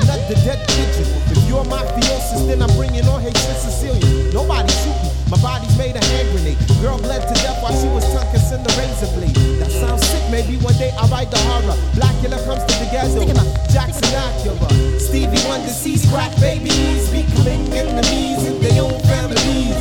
[0.00, 1.08] Another dead pigeon.
[1.28, 4.32] If you're mafiosis, then I'm bringing all hate to Sicilian.
[4.32, 5.10] Nobody shoot me.
[5.28, 6.56] My body's made a hand grenade.
[6.80, 8.32] Girl bled to death while she was tongue
[8.78, 9.60] kissing the razor blade.
[9.60, 10.22] That sounds sick.
[10.30, 11.76] Maybe one day I'll write the horror.
[11.94, 13.24] Blackula comes to the ghetto.
[13.72, 15.00] Jackson Acura.
[15.00, 19.76] Stevie Wonder sees crack babies becoming enemies in their own families.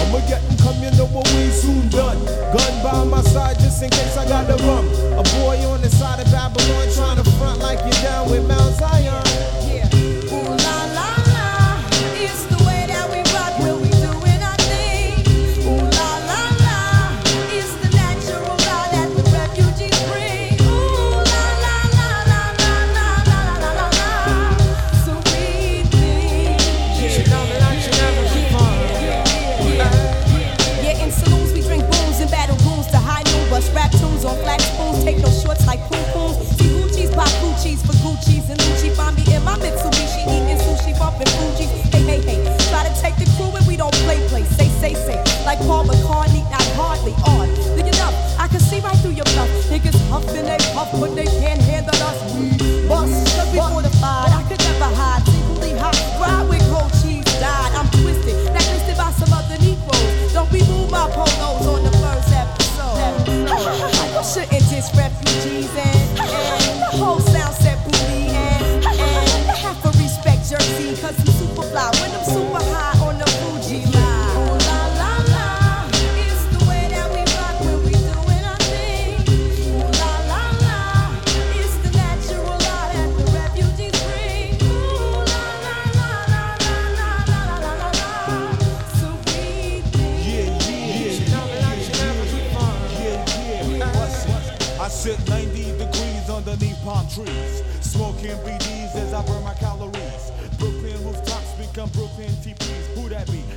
[0.00, 2.18] I'ma get them come, you know what we soon done.
[2.54, 4.86] Gun by my side just in case I got the rum.
[5.18, 8.59] A boy on the side of Babylon trying to front like you're down with Mount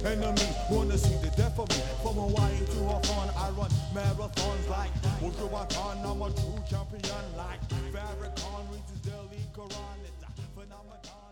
[0.06, 0.48] Enemy.
[0.70, 1.84] Wanna see the death of me.
[2.04, 4.92] From Hawaii to Hawthorne, I run marathons like
[5.22, 6.04] Wujuwatan.
[6.04, 7.62] I'm a true champion like
[7.94, 9.98] Farrakhan reads his daily Quran.
[10.04, 11.24] It's a phenomenon.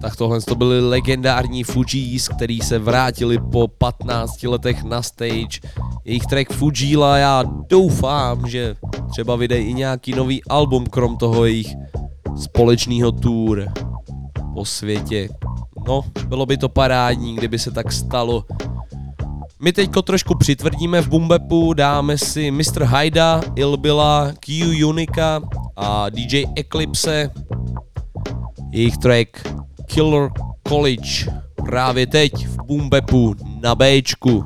[0.00, 5.60] Tak tohle to byly legendární Fugees, který se vrátili po 15 letech na stage.
[6.04, 8.74] Jejich track Fujila, já doufám, že
[9.10, 11.74] třeba vydají i nějaký nový album krom toho jejich
[12.36, 13.68] společného tour
[14.54, 15.28] po světě.
[15.86, 18.44] No, bylo by to parádní, kdyby se tak stalo.
[19.60, 22.82] My teďko trošku přitvrdíme v Bumbepu, dáme si Mr.
[22.82, 25.40] Haida, Ilbila, Q Unika
[25.76, 27.30] a DJ Eclipse.
[28.70, 29.28] Jejich track
[29.86, 30.30] Killer
[30.68, 31.32] College
[31.66, 34.44] právě teď v Bumbepu na Bčku.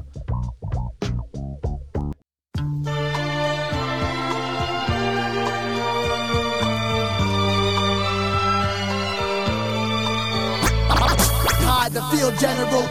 [11.93, 12.82] The field general.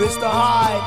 [0.00, 0.24] Mr.
[0.24, 0.80] Hyde.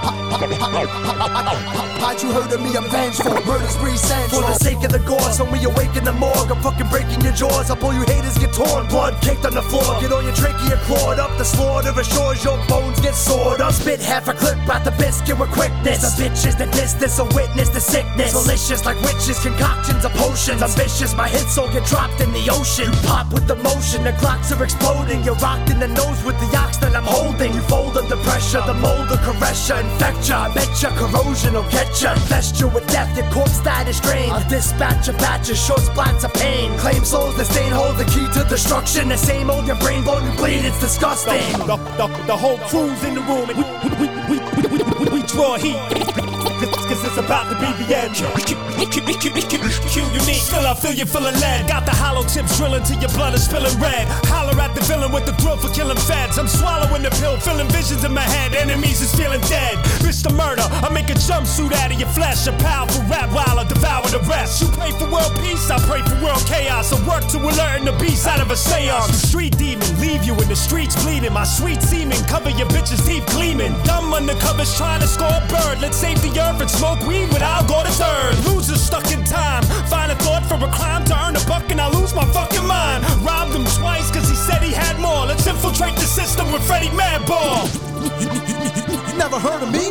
[2.02, 3.32] Hide you heard of me, I'm vengeful.
[3.46, 4.42] Murder spree central.
[4.42, 7.22] For the sake of the gods, when we awaken in the morgue, I'm fucking breaking
[7.22, 7.70] your jaws.
[7.70, 9.86] Up all you haters get torn, blood caked on the floor.
[10.02, 13.74] Get all your trachea clawed up, the slaughter assures your bones get sawed up.
[13.74, 16.02] Spit half a clip out the biscuit with quickness.
[16.02, 18.34] The bitch is the distance, a witness the sickness.
[18.34, 20.62] Malicious like witches, concoctions of potions.
[20.62, 22.90] Ambitious, my hits all get dropped in the ocean.
[22.90, 25.24] You pop with the motion, the clocks are exploding.
[25.24, 27.54] You're rocked in the nose with the ox that I'm holding.
[27.54, 30.48] You fold under pressure, the mold of caress ya, infect ya.
[30.48, 32.14] I bet ya corrosion will get ya.
[32.14, 34.32] Infest you with death, your corpse died is drained.
[34.32, 36.72] I'll dispatch a batch of short splats of pain.
[36.78, 39.10] Claim souls that stain hold the key to destruction.
[39.10, 41.44] The same old your brain bone you bleed, it's disgusting.
[41.68, 43.66] The, the, the whole crew's in the room and we,
[44.00, 44.38] we, we,
[44.72, 46.43] we, we, we draw heat.
[46.60, 48.16] Cause, cause it's about to be the end.
[48.16, 50.42] Q-Unique.
[50.42, 51.68] Still, I feel you feeling lead.
[51.68, 54.08] Got the hollow tips drilling till your blood is spilling red.
[54.30, 56.38] Holler at the villain with the thrill for killing feds.
[56.38, 58.54] I'm swallowing the pill, feeling visions in my head.
[58.56, 59.78] Enemies is feeling dead.
[60.06, 60.32] Mr.
[60.36, 62.48] Murder, I make a jumpsuit out of your flesh.
[62.48, 64.62] A powerful rap while I devour the rest.
[64.62, 66.94] You pray for world peace, I pray for world chaos.
[66.94, 69.08] I work to alerting the beast out of a seance.
[69.08, 71.34] The street demon, leave you in the streets bleeding.
[71.34, 73.74] My sweet semen, cover your bitches deep gleaming.
[73.84, 75.82] Dumb undercovers trying to score a bird.
[75.82, 78.36] Let's save the earth and smoke weed without go to third.
[78.46, 79.64] Losers stuck in time.
[79.88, 82.66] Find a thought for a crime to earn a buck and I lose my fucking
[82.66, 83.04] mind.
[83.24, 85.26] Robbed him twice cause he said he had more.
[85.26, 87.93] Let's infiltrate the system with Freddie Madball.
[88.04, 89.86] You never heard of me?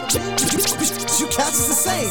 [1.19, 2.11] You cats is the same.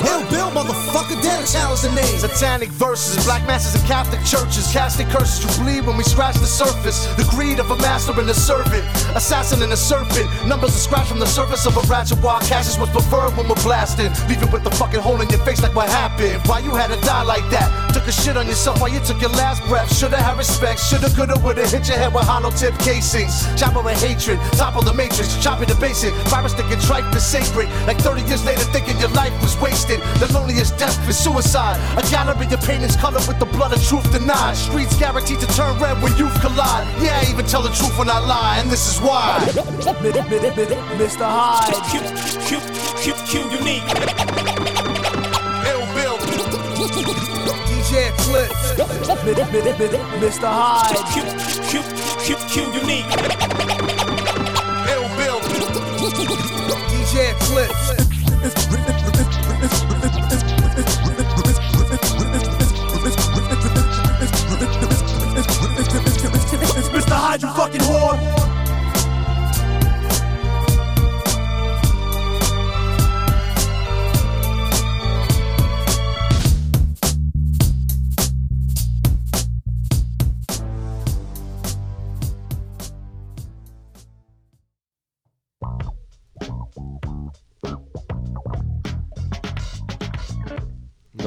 [0.00, 2.18] Ill oh, Bill, motherfucker, damn challenge the name.
[2.18, 6.46] Satanic verses, black masses and Catholic churches, casting curses to bleed when we scratch the
[6.46, 7.06] surface.
[7.16, 10.26] The greed of a master and a servant, assassin and a serpent.
[10.46, 12.22] Numbers are scratched from the surface of a ratchet.
[12.22, 14.10] Wild cash is what's preferred when we're blasting.
[14.28, 16.40] Leaving with the fucking hole in your face like what happened.
[16.46, 17.68] Why you had to die like that?
[17.92, 19.94] Took a shit on yourself while you took your last breath.
[19.94, 21.66] Shoulda had respect, shoulda, coulda, woulda.
[21.68, 23.44] Hit your head with hollow tip casings.
[23.60, 26.14] Chopper of hatred, top of the matrix, chopping the basic.
[26.32, 27.68] Virus thinking tripe is sacred.
[27.86, 30.00] Like 30 years later, thinking your life was wasted.
[30.16, 31.76] The loneliest death is suicide.
[31.98, 34.56] A gallery of paintings colored with the blood of truth denied.
[34.56, 36.88] Streets guaranteed to turn red when youth collide.
[37.04, 39.36] Yeah, I even tell the truth when I lie, and this is why.
[40.96, 41.28] Mr.
[41.28, 41.76] Hyde.
[41.92, 42.00] Q,
[42.48, 42.56] Q,
[42.96, 43.84] Q, Q, unique.
[45.68, 47.39] Ill Bill.
[47.90, 48.70] DJ Eclipse.
[50.20, 50.46] Mr.
[50.46, 50.94] Hyde.
[51.10, 51.26] Q,
[51.66, 51.82] Q,
[52.22, 53.10] Q, Q, unique.
[54.86, 55.40] Ill Bill.
[56.86, 57.86] DJ Eclipse.
[66.92, 67.16] Mr.
[67.16, 68.59] Hyde, you fucking whore.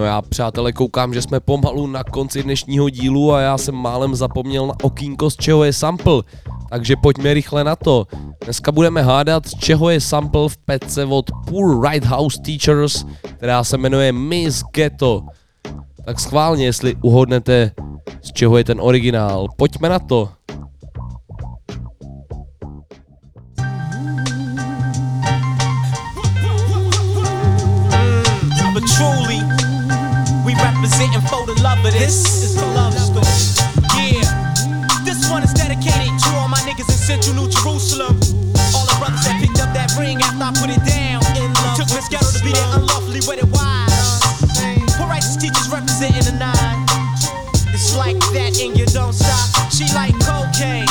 [0.04, 4.16] No já, přátelé, koukám, že jsme pomalu na konci dnešního dílu a já jsem málem
[4.16, 6.24] zapomněl na okýnko, z čeho je sample.
[6.70, 8.08] Takže pojďme rychle na to.
[8.44, 13.06] Dneska budeme hádat, z čeho je sample v pece od Poor Right House Teachers,
[13.38, 15.22] která se jmenuje Miss Ghetto.
[16.06, 17.72] Tak schválně, jestli uhodnete,
[18.22, 19.48] z čeho je ten originál.
[19.58, 20.30] Pojďme na to.
[28.98, 29.33] Truly,
[30.84, 32.44] representing for the love of this.
[32.44, 33.24] This is the love story.
[33.96, 34.28] Yeah,
[35.08, 38.20] this one is dedicated to all my niggas in Central New Jerusalem.
[38.76, 41.24] All the brothers that picked up that ring after I put it down.
[41.80, 44.20] Took Miss Ghetto to be there unlawfully wedded wives.
[45.00, 46.84] Poor righteous teachers representing the nine.
[47.72, 49.72] It's like that and you don't stop.
[49.72, 50.84] She like cocaine,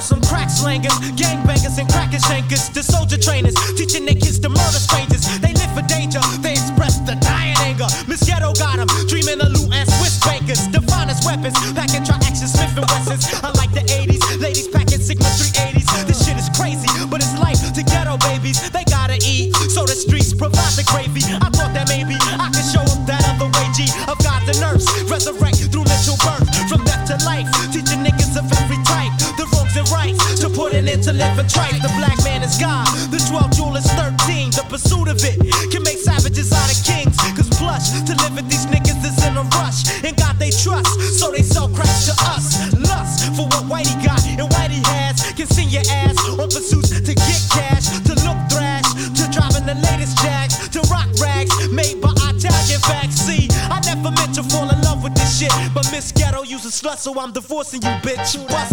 [0.00, 2.68] know some crack slangers, gangbangers, and cracker shankers.
[2.70, 5.24] The soldier trainers teaching their kids to murder strangers.
[5.40, 7.86] They live for danger, they express the dying anger.
[8.08, 10.68] Miss Ghetto got 'em, dreaming of loot and Swiss bankers.
[10.68, 13.24] The finest weapons, packing tri-action Smith and Wessons.
[13.44, 15.88] I like the 80s, ladies packing Sigma 380s.
[16.06, 18.58] This shit is crazy, but it's life to ghetto babies.
[18.70, 21.22] They gotta eat, so the streets provide the gravy.
[21.46, 24.60] I thought that maybe I could show 'em that other way, G of gods and
[24.64, 24.86] earths.
[25.10, 25.69] Resurrect
[31.20, 32.86] end tripe, the black man is God.
[33.12, 34.50] The 12 jewel is 13.
[34.56, 35.38] The pursuit of it
[35.70, 37.16] can make savages out of kings.
[37.36, 39.84] Cause plush to live with these niggas is in a rush.
[40.04, 42.56] And God they trust, so they sell crack to us.
[42.74, 45.20] Lust for what Whitey got and Whitey has.
[45.36, 49.76] Can send your ass on pursuits to get cash, to look thrash, to driving the
[49.80, 53.16] latest jacks, to rock rags made by Italian facts.
[53.26, 56.80] See, I never meant to fall in love with this shit, but Miss Ghetto uses
[56.80, 58.36] slut, so I'm divorcing you, bitch.
[58.48, 58.69] Bust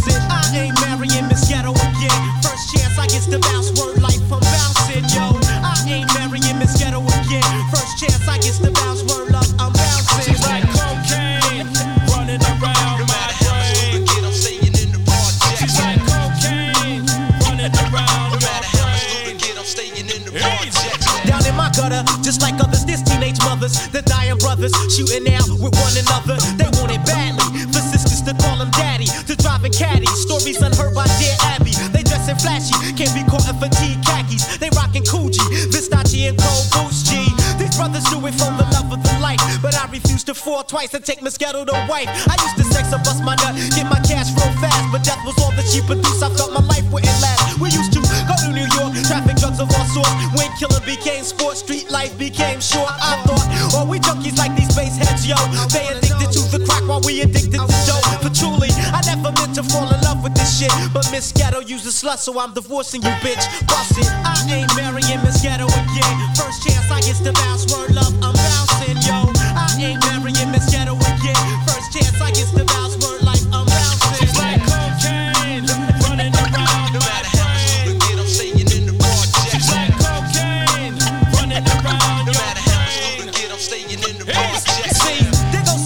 [41.07, 42.11] take Moscato to wife.
[42.27, 45.23] I used to sex and bust my nut, get my cash real fast, but death
[45.23, 46.19] was all that she produced.
[46.19, 47.63] I felt my life wouldn't last.
[47.63, 50.11] We used to go to New York, traffic drugs of all sorts.
[50.35, 52.91] When killing became sport, street life became short.
[52.91, 55.39] I thought, oh, we junkies like these space heads, yo.
[55.71, 58.03] They addicted to the crack while we addicted to dope.
[58.19, 60.75] But truly, I never meant to fall in love with this shit.
[60.91, 63.47] But Miss Ghetto a slut, so I'm divorcing you, bitch.
[63.71, 63.95] Bust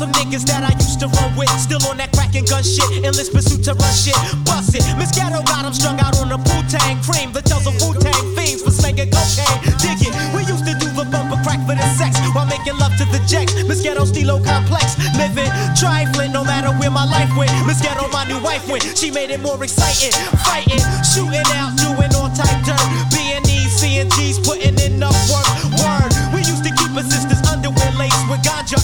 [0.01, 2.89] some niggas that I used to run with, still on that crack and gun shit,
[3.05, 4.17] endless pursuit to run shit.
[4.45, 4.81] Bust it,
[5.13, 8.35] Ghetto got 'em strung out on the Wu Tang cream, the tells of Wu Tang
[8.35, 9.59] fiends for slanging cocaine.
[9.77, 12.95] Dig it, we used to do the bumper crack for the sex while making love
[12.97, 13.53] to the jacks.
[13.81, 17.51] Ghetto stilo complex, living trifling no matter where my life went.
[17.81, 20.13] Ghetto, my new wife went, she made it more exciting,
[20.45, 20.81] fighting,
[21.13, 22.81] shooting out, doing all type dirt.
[23.13, 25.49] Being these CNGs putting in enough work.
[25.81, 26.10] Word,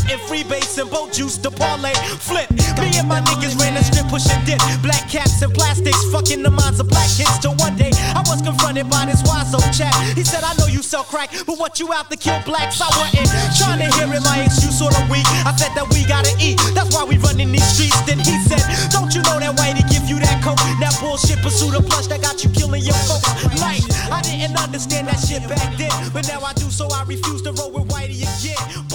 [0.10, 1.94] and freebase and boat juice to parlay.
[2.20, 2.50] Flip,
[2.80, 4.60] me and my niggas ran the strip pushing dip.
[4.82, 7.40] Black caps and plastics, fucking the minds of black kids.
[7.40, 9.94] Till one day I was confronted by this wise old chap.
[10.16, 12.80] He said, I know you sell crack, but what you out to kill blacks?
[12.82, 13.28] I wasn't
[13.60, 15.28] trying to hear it, my excuse sort of weak.
[15.44, 18.00] I said that we gotta eat, that's why we running these streets.
[18.08, 20.62] Then he said, Don't you know that whitey give you that coke?
[20.80, 23.28] That bullshit pursuit of plush that got you killing your folks.
[23.60, 27.42] Like, I didn't understand that shit back then, but now I do, so I refuse
[27.44, 28.87] to roll with whitey again.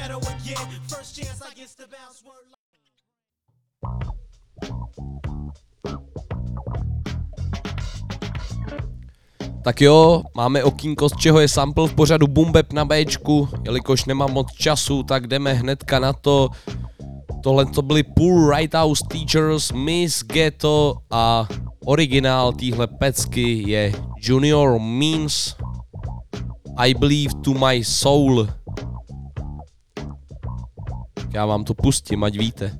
[0.00, 0.66] Ghetto again.
[0.88, 2.48] First chance I get to bounce word.
[9.64, 14.32] Tak jo, máme okýnko, z čeho je sample v pořadu Bumbeb na Bčku, jelikož nemám
[14.32, 16.48] moc času, tak jdeme hnedka na to.
[17.42, 21.48] Tohle to byly Poor Right House Teachers, Miss Ghetto a
[21.84, 25.56] originál téhle pecky je Junior Means
[26.76, 28.59] I Believe to My Soul.
[31.32, 32.78] Já vám to pustím, ať víte.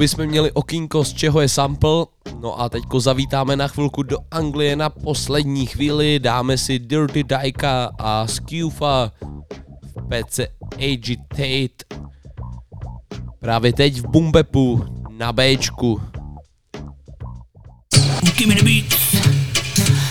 [0.00, 2.06] Bychom měli okýnko, z čeho je sample.
[2.40, 7.90] No a teďko zavítáme na chvilku do Anglie na poslední chvíli, dáme si Dirty Dajka
[7.98, 9.12] a Scufa
[9.82, 10.40] v PC
[10.92, 11.84] Agitate.
[13.40, 16.00] Právě teď v Bumbepu na Bčku.
[18.38, 18.82] Give me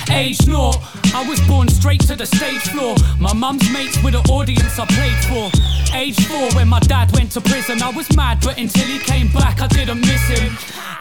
[0.05, 2.95] the I was born straight to the stage floor.
[3.19, 5.49] My mum's mates were the audience I played for.
[5.95, 9.31] Age four, when my dad went to prison, I was mad, but until he came
[9.31, 10.55] back, I didn't miss him.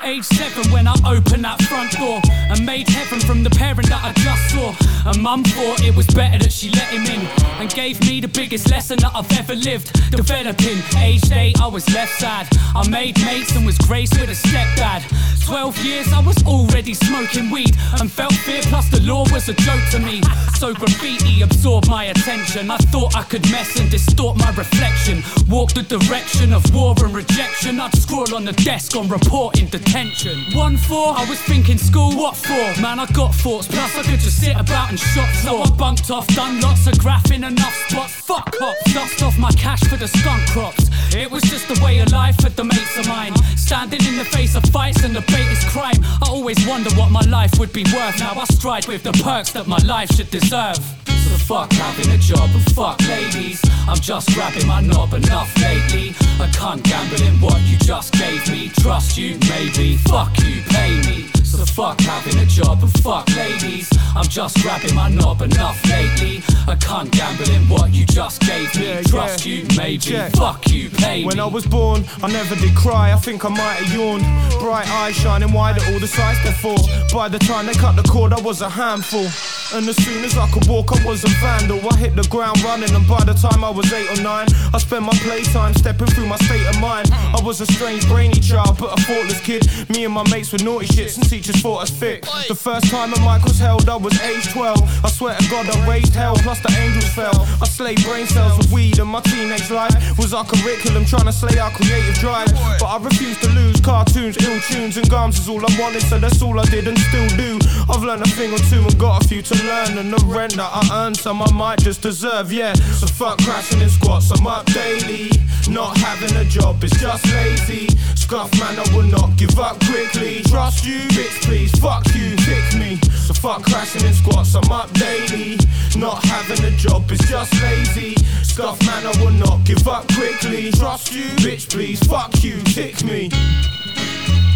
[0.04, 4.02] Age seven, when I opened that front door and made heaven from the parent that
[4.02, 5.11] I just saw.
[5.11, 7.26] And mum thought it was better that she let him in
[7.61, 9.92] and gave me the biggest lesson that I've ever lived.
[10.11, 12.48] Developing, age eight, I was left sad.
[12.74, 15.02] I made mates and was graced with a stepdad.
[15.44, 19.54] Twelve years, I was already smoking weed and felt fear, plus the law was a
[19.54, 20.20] joke to me.
[20.55, 22.70] So graffiti absorbed my attention.
[22.70, 25.22] I thought I could mess and distort my reflection.
[25.49, 27.80] Walk the direction of war and rejection.
[27.80, 30.38] I'd scroll on the desk on reporting detention.
[30.55, 32.80] One four, I was thinking school, what for?
[32.80, 35.28] Man, I got thoughts, plus I could just sit about and shop.
[35.36, 38.12] So I bunked off, done lots of graphing, enough spots.
[38.12, 40.90] Fuck cops, dust off my cash for the skunk crops.
[41.14, 43.34] It was just the way of life for the mates of mine.
[43.57, 45.99] Standing in the face of fights and debate is crime.
[46.22, 48.18] I always wonder what my life would be worth.
[48.18, 50.76] Now I stride with the perks that my life should deserve.
[50.76, 53.61] So fuck having a job and fuck ladies.
[53.89, 56.14] I'm just grabbing my knob enough lately.
[56.39, 58.68] I can't gamble in what you just gave me.
[58.80, 59.97] Trust you, maybe.
[59.97, 61.38] Fuck you, pay me.
[61.59, 63.90] So fuck having a job and fuck ladies.
[64.14, 66.40] I'm just grabbing my knob enough lately.
[66.68, 69.02] I can't gamble in what you just gave me.
[69.02, 69.98] Trust you, maybe.
[69.98, 70.36] Check.
[70.36, 71.42] Fuck you, pay When me.
[71.42, 73.12] I was born, I never did cry.
[73.12, 74.22] I think I might have yawned.
[74.61, 76.78] Bright eyes shining wide at all the sights before.
[77.12, 79.26] By the time they cut the cord, I was a handful.
[79.74, 81.80] And as soon as I could walk, I was a vandal.
[81.92, 84.78] I hit the ground running, and by the time I was eight or nine, I
[84.78, 87.11] spent my playtime stepping through my state of mind.
[87.12, 89.68] I was a strange, brainy child, but a thoughtless kid.
[89.90, 92.22] Me and my mates were naughty shits, and teachers thought us thick.
[92.49, 95.05] The first time a mic was held, I was age 12.
[95.05, 97.46] I swear to God, I raised hell, plus the angels fell.
[97.61, 101.32] I slayed brain cells with weed, and my teenage life was our curriculum, trying to
[101.32, 102.53] slay our creative drive.
[102.78, 106.18] But I refused to lose cartoons, ill tunes, and gums is all I wanted, so
[106.18, 107.59] that's all I did and still do.
[107.88, 110.57] I've learned a thing or two and got a few to learn, and the rent
[110.57, 112.74] that I earned, some I might just deserve, yeah.
[112.74, 115.30] So fuck crashing in squats, I'm up daily.
[115.68, 117.88] Not having a job is just lazy.
[118.14, 120.42] Scuff man, I will not give up quickly.
[120.44, 122.97] Trust you, bitch, please, fuck you, pick me.
[123.26, 125.59] So fuck crashing in squats, I'm up daily.
[125.97, 128.14] Not having a job is just lazy.
[128.43, 130.70] Scuff man, I will not give up quickly.
[130.72, 133.30] Trust you, bitch, please, fuck you, pick me.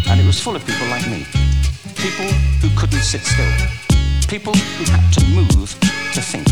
[0.07, 1.25] And it was full of people like me.
[1.95, 2.27] People
[2.61, 3.51] who couldn't sit still.
[4.27, 5.49] People who had to move
[6.13, 6.47] to think.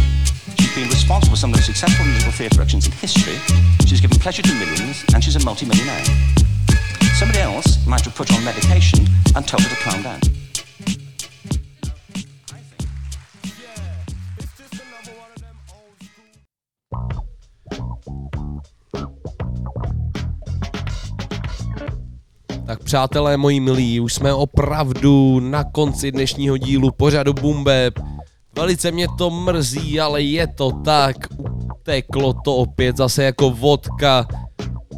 [0.59, 3.37] She's been responsible for some of the successful musical theatre productions in history.
[3.85, 6.03] She's given pleasure to millions, and she's a multi-millionaire.
[7.19, 9.05] Somebody else might have put on medication
[9.35, 10.19] and told her to calm down.
[22.65, 27.99] Tak přátelé moji milí, už jsme opravdu na konci dnešního dílu pořadu Bumbeb.
[28.55, 31.15] Velice mě to mrzí, ale je to tak.
[31.81, 34.25] Uteklo to opět zase jako vodka.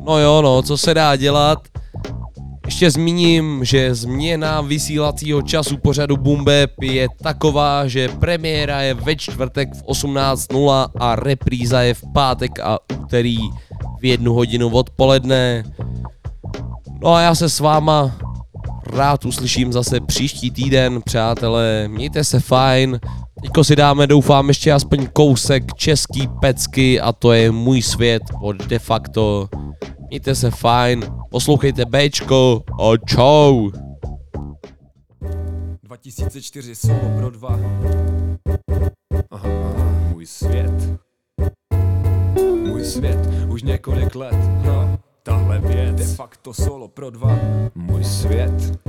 [0.05, 1.59] No jo, no, co se dá dělat?
[2.65, 9.73] Ještě zmíním, že změna vysílacího času pořadu Bumbeb je taková, že premiéra je ve čtvrtek
[9.73, 13.37] v 18.00 a repríza je v pátek a úterý
[13.99, 15.63] v jednu hodinu odpoledne.
[17.01, 18.15] No a já se s váma
[18.85, 22.99] rád uslyším zase příští týden, přátelé, mějte se fajn.
[23.41, 28.55] Teďko si dáme, doufám, ještě aspoň kousek český pecky a to je můj svět od
[28.67, 29.49] de facto.
[30.09, 33.71] Mějte se fajn, poslouchejte Bčko a čau.
[35.83, 37.59] 2004 solo pro dva.
[39.31, 39.49] Aha,
[40.09, 40.99] můj svět.
[42.67, 44.35] Můj svět už několik let.
[44.65, 45.95] No, tahle věc.
[45.95, 47.39] De facto solo pro dva.
[47.75, 48.79] Můj svět.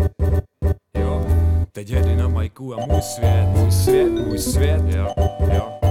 [0.99, 1.27] Jo,
[1.73, 3.49] teď jedy na majku a můj svět.
[3.57, 4.83] Můj svět, můj svět.
[4.97, 5.15] Jo,
[5.53, 5.84] jo.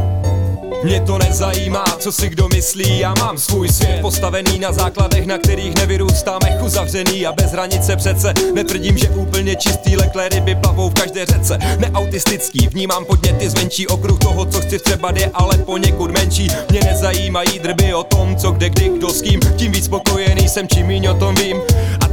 [0.84, 5.38] Mě to nezajímá, co si kdo myslí, já mám svůj svět postavený na základech, na
[5.38, 8.34] kterých nevyrůstá mech uzavřený a bez hranice přece.
[8.53, 11.57] Netvrdím, že úplně čistý lekle ryby plavou v každé řece.
[11.77, 16.47] Neautistický, vnímám podněty zvenčí okruh toho, co chci vtřebat je ale poněkud menší.
[16.71, 20.67] Mě nezajímají drby o tom, co kde kdy kdo s kým, tím víc spokojený jsem,
[20.67, 21.57] čím míň o tom vím.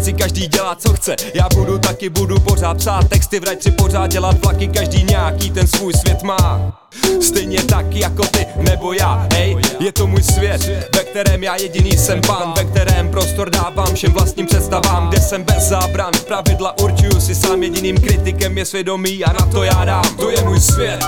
[0.02, 1.16] Si každý dělá co chce.
[1.34, 5.66] Já budu taky, budu pořád psát texty, vrať si pořád dělat vlaky, každý nějaký ten
[5.66, 6.78] svůj svět má.
[7.20, 10.62] Stejně tak jako ty nebo já, hej, je to můj svět,
[10.96, 15.42] ve kterém já jediný jsem pán, ve kterém prostor dávám všem vlastním představám, kde jsem
[15.44, 20.16] bez zábran, pravidla určuju si sám, jediným kritikem je svědomí a na to já dám,
[20.16, 21.04] to je můj svět.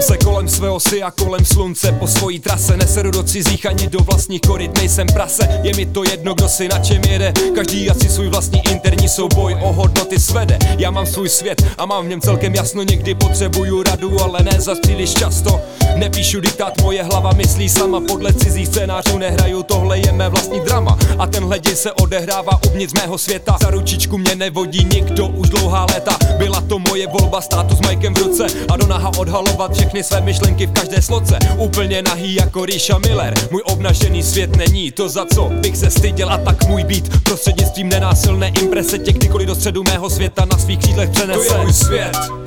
[0.00, 2.76] Se kolem svého si a kolem slunce Po svojí trase.
[2.76, 6.68] Neseru do cizích ani do vlastních koryt Nejsem prase, je mi to jedno, kdo si
[6.68, 7.32] na čem jede.
[7.54, 10.58] Každý asi svůj vlastní interní souboj o hodnoty svede.
[10.78, 12.82] Já mám svůj svět a mám v něm celkem jasno.
[12.82, 15.60] Někdy potřebuju radu, ale ne za příliš často.
[15.96, 18.00] Nepíšu diktát, moje hlava myslí sama.
[18.00, 20.98] Podle cizích scénářů nehraju, tohle je mé vlastní drama.
[21.18, 23.56] A tenhle děj se odehrává uvnitř mého světa.
[23.62, 26.16] Za ručičku mě nevodí nikdo už dlouhá léta.
[26.38, 28.86] Byla to moje volba, státu s majkem v ruce A do
[29.18, 33.34] odhalovat všechny své myšlenky v každé sloce Úplně nahý jako Ríša Miller.
[33.50, 37.22] Můj obnažený svět není to, za co bych se styděl A tak můj být.
[37.22, 41.48] Prostřednictvím nenásilné imprese Tě kdykoliv do středu mého světa na svých křídlech přenese.
[41.48, 42.41] To je můj svět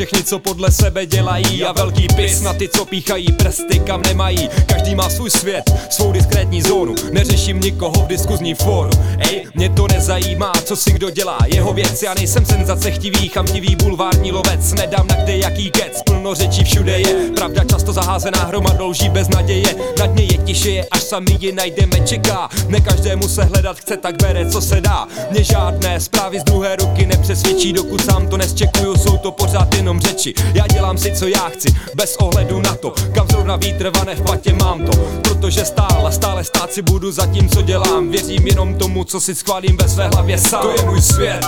[0.00, 4.48] všechny, co podle sebe dělají A velký pis na ty, co píchají prsty, kam nemají.
[4.66, 6.94] Každý má svůj svět, svou diskrétní zónu.
[7.12, 8.90] Neřeším nikoho v diskuzním fóru.
[9.18, 11.38] Ej, mě to nezajímá, co si kdo dělá.
[11.46, 14.72] Jeho věc, já nejsem senzace chtivý, chamtivý bulvární lovec.
[14.72, 17.30] Nedám na kde jaký kec, plno řečí všude je.
[17.34, 19.74] Pravda často zaházená hromadou lží bez naděje.
[19.98, 22.48] Na dně je tiše, až sami ji najdeme, čeká.
[22.68, 25.06] Ne každému se hledat chce, tak bere, co se dá.
[25.30, 30.00] Mě žádné zprávy z druhé ruky nepřesvědčí, dokud sám to nesčekuju, jsou to pořád jenom
[30.00, 30.34] řeči.
[30.54, 34.52] Já dělám si, co já chci, bez ohledu na to Kam zrovna vítr v patě
[34.52, 34.92] mám to.
[35.22, 38.10] Protože stále, stále stát si budu za tím, co dělám.
[38.10, 40.62] Věřím jenom tomu, co si schválím ve své hlavě sám.
[40.62, 41.44] To je můj svět